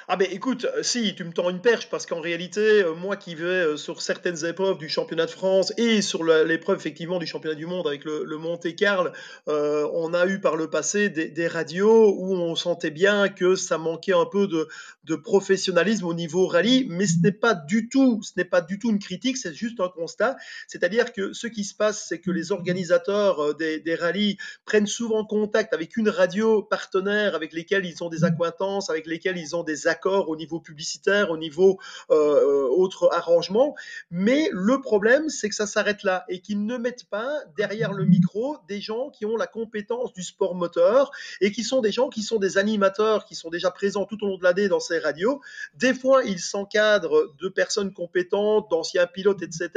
[0.07, 3.15] Ah ben écoute, euh, si, tu me tends une perche, parce qu'en réalité, euh, moi
[3.15, 7.25] qui vais euh, sur certaines épreuves du championnat de France et sur l'épreuve effectivement du
[7.25, 9.09] championnat du monde avec le, le Monte-Carlo,
[9.47, 14.13] on a eu par le passé des, radios où on sentait bien que ça manquait
[14.13, 14.67] un peu de,
[15.03, 18.79] de professionnalisme au niveau rallye, mais ce n'est pas du tout, ce n'est pas du
[18.79, 20.35] tout une critique, c'est juste un constat.
[20.67, 25.25] C'est-à-dire que ce qui se passe, c'est que les organisateurs des, des rallyes prennent souvent
[25.25, 29.63] contact avec une radio partenaire avec lesquelles ils ont des acquaintances, avec lesquelles ils ont
[29.63, 33.75] des accords au niveau publicitaire, au niveau euh, euh, autre arrangement.
[34.11, 38.05] Mais le problème, c'est que ça s'arrête là et qu'ils ne mettent pas derrière le
[38.05, 41.11] micro des gens qui ont la compétence du sport moteur
[41.41, 44.27] et qui sont des gens qui sont des animateurs qui sont déjà présents tout au
[44.27, 45.41] long de l'année dans ces radios.
[45.75, 49.69] Des fois, ils s'encadrent de personnes compétentes, d'anciens pilotes, etc.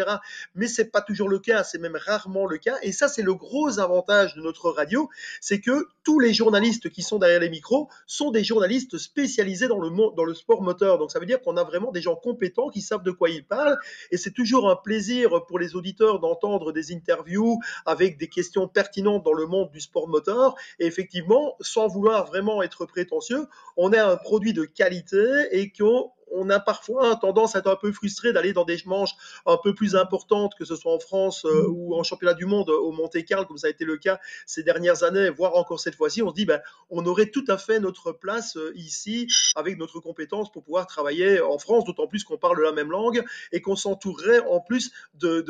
[0.55, 2.77] Mais c'est pas toujours le cas, c'est même rarement le cas.
[2.83, 5.09] Et ça, c'est le gros avantage de notre radio,
[5.41, 9.81] c'est que tous les journalistes qui sont derrière les micros sont des journalistes spécialisés dans
[9.81, 10.99] le dans le sport moteur.
[10.99, 13.45] Donc ça veut dire qu'on a vraiment des gens compétents qui savent de quoi ils
[13.45, 13.79] parlent.
[14.11, 19.25] Et c'est toujours un plaisir pour les auditeurs d'entendre des interviews avec des questions pertinentes
[19.25, 20.55] dans le monde du sport moteur.
[20.79, 25.19] Et effectivement, sans vouloir vraiment être prétentieux, on a un produit de qualité
[25.53, 29.15] et qu'on on a parfois tendance à être un peu frustré d'aller dans des manches
[29.47, 32.71] un peu plus importantes, que ce soit en France euh, ou en championnat du monde
[32.71, 35.95] au Monte Carlo, comme ça a été le cas ces dernières années, voire encore cette
[35.95, 36.23] fois-ci.
[36.23, 36.61] On se dit, ben,
[36.91, 41.41] on aurait tout à fait notre place euh, ici avec notre compétence pour pouvoir travailler
[41.41, 43.23] en France, d'autant plus qu'on parle la même langue
[43.53, 45.41] et qu'on s'entourerait en plus de,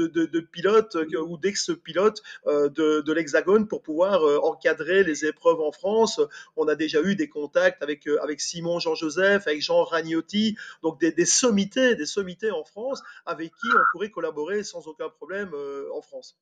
[0.40, 6.20] pilotes euh, ou d'ex-pilotes de, de l'Hexagone pour pouvoir encadrer les épreuves en France.
[6.56, 11.24] On a déjà eu des contacts avec, avec Simon Jean-Joseph, avec Jean Ragnotti, donc des,
[11.24, 16.02] sommités, des sommités en France avec qui on pourrait collaborer sans aucun problème euh, en
[16.02, 16.36] France.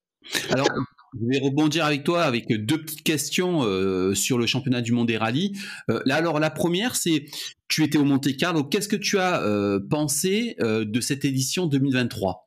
[0.50, 0.66] Alors,
[1.14, 5.06] je vais rebondir avec toi avec deux petites questions euh, sur le championnat du monde
[5.06, 5.52] des rallyes.
[5.90, 7.26] Euh, là, alors la première, c'est
[7.68, 8.64] tu étais au Monte Carlo.
[8.64, 9.42] Qu'est-ce que tu as
[9.90, 12.45] pensé de cette édition 2023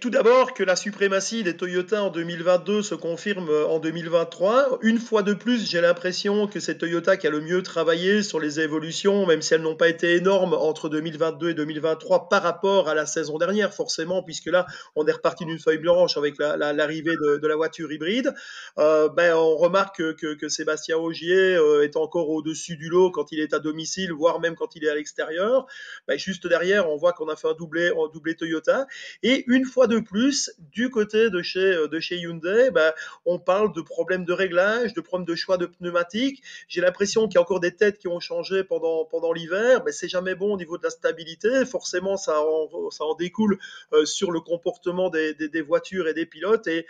[0.00, 4.78] tout d'abord que la suprématie des Toyota en 2022 se confirme euh, en 2023.
[4.80, 8.40] Une fois de plus, j'ai l'impression que c'est Toyota qui a le mieux travaillé sur
[8.40, 12.88] les évolutions, même si elles n'ont pas été énormes entre 2022 et 2023 par rapport
[12.88, 14.64] à la saison dernière, forcément, puisque là,
[14.94, 18.32] on est reparti d'une feuille blanche avec l'arrivée de, la voiture hybride.
[18.78, 23.40] Euh, ben, on remarque que, Sébastien Augier euh, est encore au-dessus du lot quand il
[23.40, 25.66] est à domicile, voire même quand il est à l'extérieur.
[26.08, 28.86] Ben, juste derrière, on voit qu'on a fait un doublé, un doublé Toyota.
[29.22, 32.94] Et une fois de plus, du côté de chez, euh, Hyundai, bah,
[33.24, 36.42] on parle de problèmes de réglage, de problèmes de choix de pneumatiques.
[36.68, 39.82] J'ai l'impression qu'il y a encore des têtes qui ont changé pendant, l'hiver.
[39.84, 41.64] mais c'est jamais bon au niveau de la stabilité.
[41.64, 43.58] Forcément, ça en, ça en découle
[43.92, 46.66] euh, sur le comportement des, des, voitures et des pilotes.
[46.66, 46.86] Et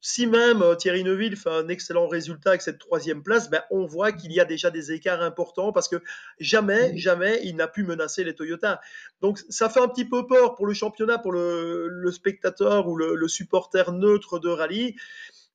[0.00, 3.84] si même euh, Thierry Neuville fait un excellent résultat avec cette troisième place, ben, on
[3.84, 6.02] voit qu'il y a déjà des écarts importants parce que
[6.38, 8.80] jamais, jamais il n'a pu menacer les Toyota.
[9.20, 12.96] Donc ça fait un petit peu peur pour le championnat, pour le, le spectateur ou
[12.96, 14.96] le, le supporter neutre de rallye.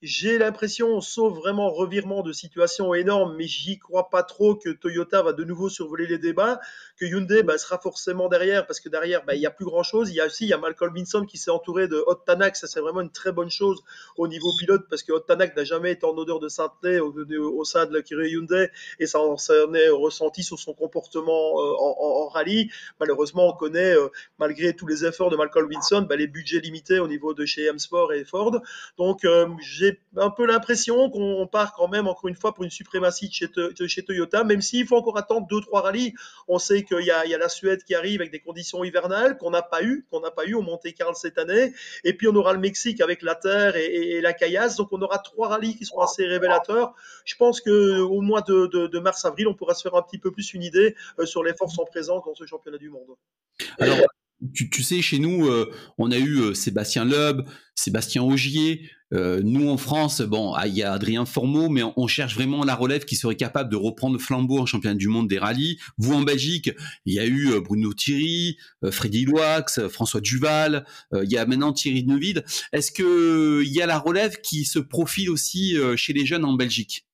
[0.01, 5.21] J'ai l'impression, sauf vraiment revirement de situation énorme, mais j'y crois pas trop que Toyota
[5.21, 6.59] va de nouveau survoler les débats,
[6.97, 9.83] que Hyundai bah, sera forcément derrière, parce que derrière, bah, il n'y a plus grand
[9.83, 10.09] chose.
[10.09, 12.55] Il y a aussi il y a Malcolm Vinson qui s'est entouré de Hot Tanak,
[12.55, 13.81] ça c'est vraiment une très bonne chose
[14.17, 17.13] au niveau pilote, parce que Hot Tanak n'a jamais été en odeur de sainteté au,
[17.13, 18.69] au, sein de la Hyundai,
[18.99, 19.35] et ça, en
[19.73, 22.69] est ressenti sur son comportement euh, en, rallye.
[22.99, 24.07] Malheureusement, on connaît, euh,
[24.39, 27.65] malgré tous les efforts de Malcolm Vinson, bah, les budgets limités au niveau de chez
[27.65, 28.61] M Sport et Ford.
[28.97, 32.69] Donc, euh, j'ai un peu l'impression qu'on part quand même, encore une fois, pour une
[32.69, 36.13] suprématie de chez, Toyota, même s'il faut encore attendre 2-3 rallyes.
[36.47, 39.61] On sait qu'il y, a, la Suède qui arrive avec des conditions hivernales qu'on n'a
[39.61, 41.73] pas eu, qu'on n'a pas eu au Monte Carlo cette année.
[42.03, 44.75] Et puis on aura le Mexique avec la Terre et, la Caillasse.
[44.75, 46.93] Donc on aura trois rallyes qui seront assez révélateurs.
[47.25, 50.63] Je pense qu'au mois de, mars-avril, on pourra se faire un petit peu plus une
[50.63, 53.15] idée euh, sur les forces en présence dans ce championnat du monde.
[54.53, 57.41] Tu, sais, chez nous, euh, on a eu euh, Sébastien Loeb,
[57.75, 58.89] Sébastien Augier.
[59.13, 62.63] Euh, nous, en France, bon, ah, il y a Adrien Formeau, mais on, cherche vraiment
[62.63, 65.77] la relève qui serait capable de reprendre le flambeau en championnat du monde des rallyes.
[65.97, 66.71] Vous, en Belgique,
[67.05, 68.57] il y a eu Bruno Thierry,
[68.89, 72.43] Freddy Loax, François Duval, il y a maintenant Thierry Neuville.
[72.71, 77.05] Est-ce qu'il y a la relève qui se profile aussi chez les jeunes en Belgique?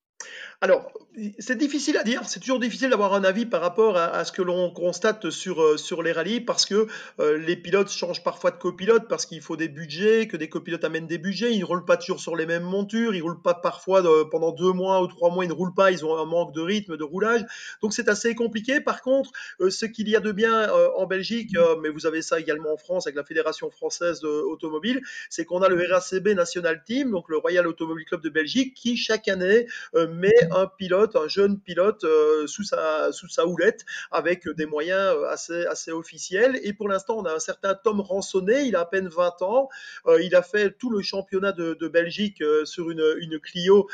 [0.61, 0.91] Alors,
[1.39, 4.43] c'est difficile à dire, c'est toujours difficile d'avoir un avis par rapport à, ce que
[4.43, 6.87] l'on constate sur, euh, sur les rallyes parce que
[7.19, 10.83] euh, les pilotes changent parfois de copilote parce qu'il faut des budgets, que des copilotes
[10.83, 13.41] amènent des budgets, ils ne roulent pas toujours sur les mêmes montures, ils ne roulent
[13.41, 16.25] pas parfois pendant deux mois ou trois mois, ils ne roulent pas, ils ont un
[16.25, 17.43] manque de rythme, de roulage.
[17.81, 18.79] Donc c'est assez compliqué.
[18.79, 19.31] Par contre,
[19.61, 22.77] euh, ce qu'il y a de bien en Belgique, mais vous avez ça également en
[22.77, 27.37] France avec la Fédération française automobile, c'est qu'on a le RACB National Team, donc le
[27.37, 32.47] Royal Automobile Club de Belgique, qui chaque année met un pilote un jeune pilote euh,
[32.47, 36.59] sous, sa, sous sa houlette avec des moyens euh, assez, assez officiels.
[36.63, 39.69] Et pour l'instant, on a un certain Tom Ransonnet, il a à peine 20 ans.
[40.07, 43.87] Euh, il a fait tout le championnat de, Belgique sur une, une Clio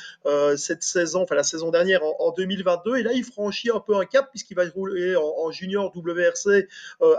[0.58, 2.98] cette saison, enfin la saison dernière en, 2022.
[2.98, 6.68] Et là, il franchit un peu un cap puisqu'il va rouler en, junior WRC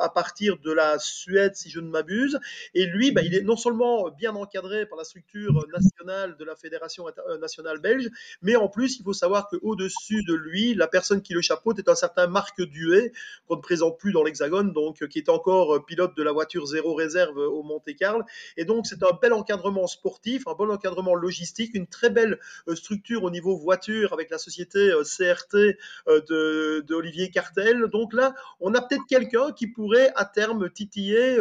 [0.00, 2.38] à partir de la Suède, si je ne m'abuse.
[2.74, 6.56] Et lui, bah, il est non seulement bien encadré par la structure nationale de la
[6.56, 7.06] Fédération
[7.40, 8.10] nationale belge,
[8.42, 11.78] mais en plus, il faut savoir que au-dessus de lui, la personne qui le chapeaute
[11.78, 13.12] est un certain Marc Duet,
[13.46, 16.32] qu'on ne présente plus dans l'Hexagone, donc euh, qui est encore euh, pilote de la
[16.32, 18.24] voiture zéro réserve au Monte Carlo.
[18.56, 22.74] Et donc, c'est un bel encadrement sportif, un bon encadrement logistique, une très belle euh,
[22.74, 27.84] structure au niveau voiture avec la société CRT de, Olivier Cartel.
[27.92, 31.38] Donc là, on a peut-être quelqu'un qui pourrait à terme titiller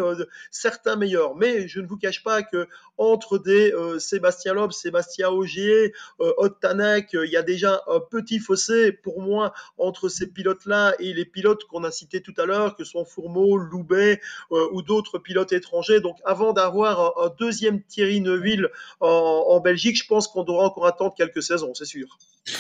[0.52, 1.36] certains meilleurs.
[1.36, 2.68] Mais je ne vous cache pas que
[2.98, 8.92] entre des Sébastien Loeb, Sébastien Augier, Ott Tanak, il y a déjà un petit fossé
[8.92, 12.84] pour moi entre ces pilotes-là et les pilotes qu'on a cités tout à l'heure, que
[12.84, 14.20] sont Fourmeau, Loubet
[14.52, 16.00] euh, ou d'autres pilotes étrangers.
[16.00, 18.70] Donc avant d'avoir un, deuxième Thierry Neuville
[19.00, 22.18] en, Belgique, je pense qu'on devra encore attendre quelques saisons, c'est sûr.
[22.46, 22.54] Ça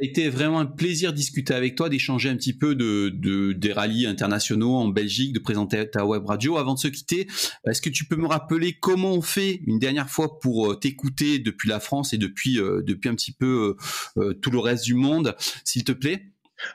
[0.00, 3.72] a été vraiment un plaisir de discuter avec toi, d'échanger un petit peu de, des
[3.72, 6.58] rallyes internationaux en Belgique, de présenter ta web radio.
[6.58, 7.26] Avant de se quitter,
[7.66, 11.38] est-ce que tu peux me rappeler comment on fait une dernière fois pour euh, t'écouter
[11.38, 13.76] depuis la France et depuis, euh, depuis un petit peu
[14.42, 16.26] tout le reste du monde, s'il te plaît?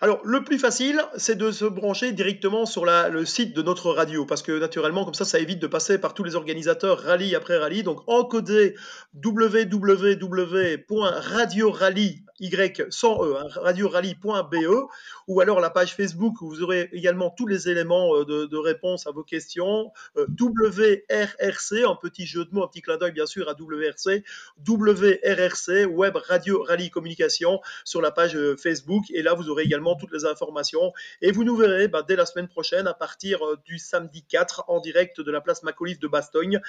[0.01, 4.25] Alors, le plus facile, c'est de se brancher directement sur le site de notre radio,
[4.25, 7.57] parce que naturellement, comme ça, ça évite de passer par tous les organisateurs rallye après
[7.57, 7.83] rallye.
[7.83, 8.75] Donc, encoder
[9.23, 14.87] www.radiorally Y sans E, hein, radiorally.be,
[15.27, 19.07] ou alors la page Facebook où vous aurez également tous les éléments euh, de, réponse
[19.07, 19.91] à vos questions.
[20.17, 24.23] Euh, WRRC, un petit jeu de mots, un petit clin d'œil bien sûr à WRC,
[24.65, 29.03] WRRC, Web Radio Rally Communication, sur la page euh, Facebook.
[29.11, 30.93] Et là, vous aurez également toutes les informations.
[31.21, 34.79] Et vous nous verrez bah, dès la semaine prochaine, à partir du samedi 4, en
[34.79, 36.61] direct de la place Macauliffe de Bastogne,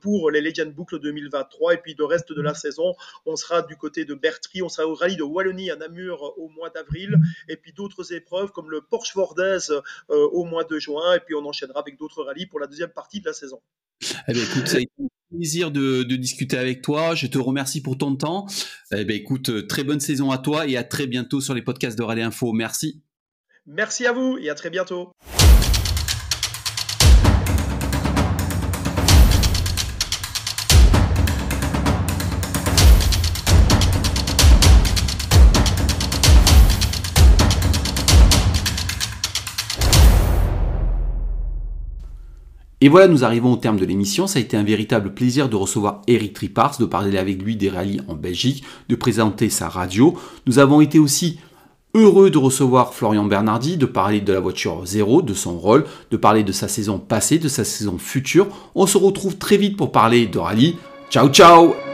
[0.00, 1.74] pour les Legend Boucle 2023.
[1.74, 2.94] Et puis le reste de la saison,
[3.26, 6.48] on sera du côté de Bertry, on sera au rallye de Wallonie à Namur au
[6.48, 7.16] mois d'avril,
[7.48, 9.70] et puis d'autres épreuves comme le Porsche Vordaise
[10.10, 12.90] euh, au mois de juin, et puis on enchaînera avec d'autres rallyes pour la deuxième
[12.90, 13.60] partie de la saison.
[14.28, 17.14] Eh bien, écoute, ça a été un plaisir de, discuter avec toi.
[17.14, 18.46] Je te remercie pour ton temps.
[18.92, 21.62] Eh bien, écoute, euh, très bonne saison à toi et à très bientôt sur les
[21.62, 22.52] podcasts de Rallye Info.
[22.52, 23.02] Merci.
[23.66, 25.12] Merci à vous et à très bientôt.
[42.84, 44.26] Et voilà, nous arrivons au terme de l'émission.
[44.26, 47.70] Ça a été un véritable plaisir de recevoir Eric Tripars, de parler avec lui des
[47.70, 50.18] rallyes en Belgique, de présenter sa radio.
[50.44, 51.38] Nous avons été aussi
[51.94, 56.18] heureux de recevoir Florian Bernardi, de parler de la voiture zéro, de son rôle, de
[56.18, 58.48] parler de sa saison passée, de sa saison future.
[58.74, 60.76] On se retrouve très vite pour parler de rallye.
[61.08, 61.93] Ciao ciao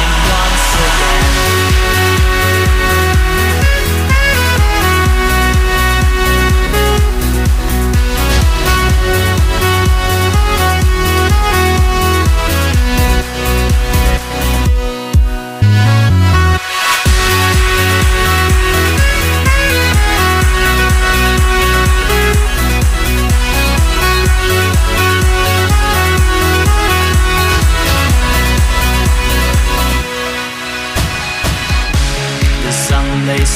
[0.81, 1.10] America.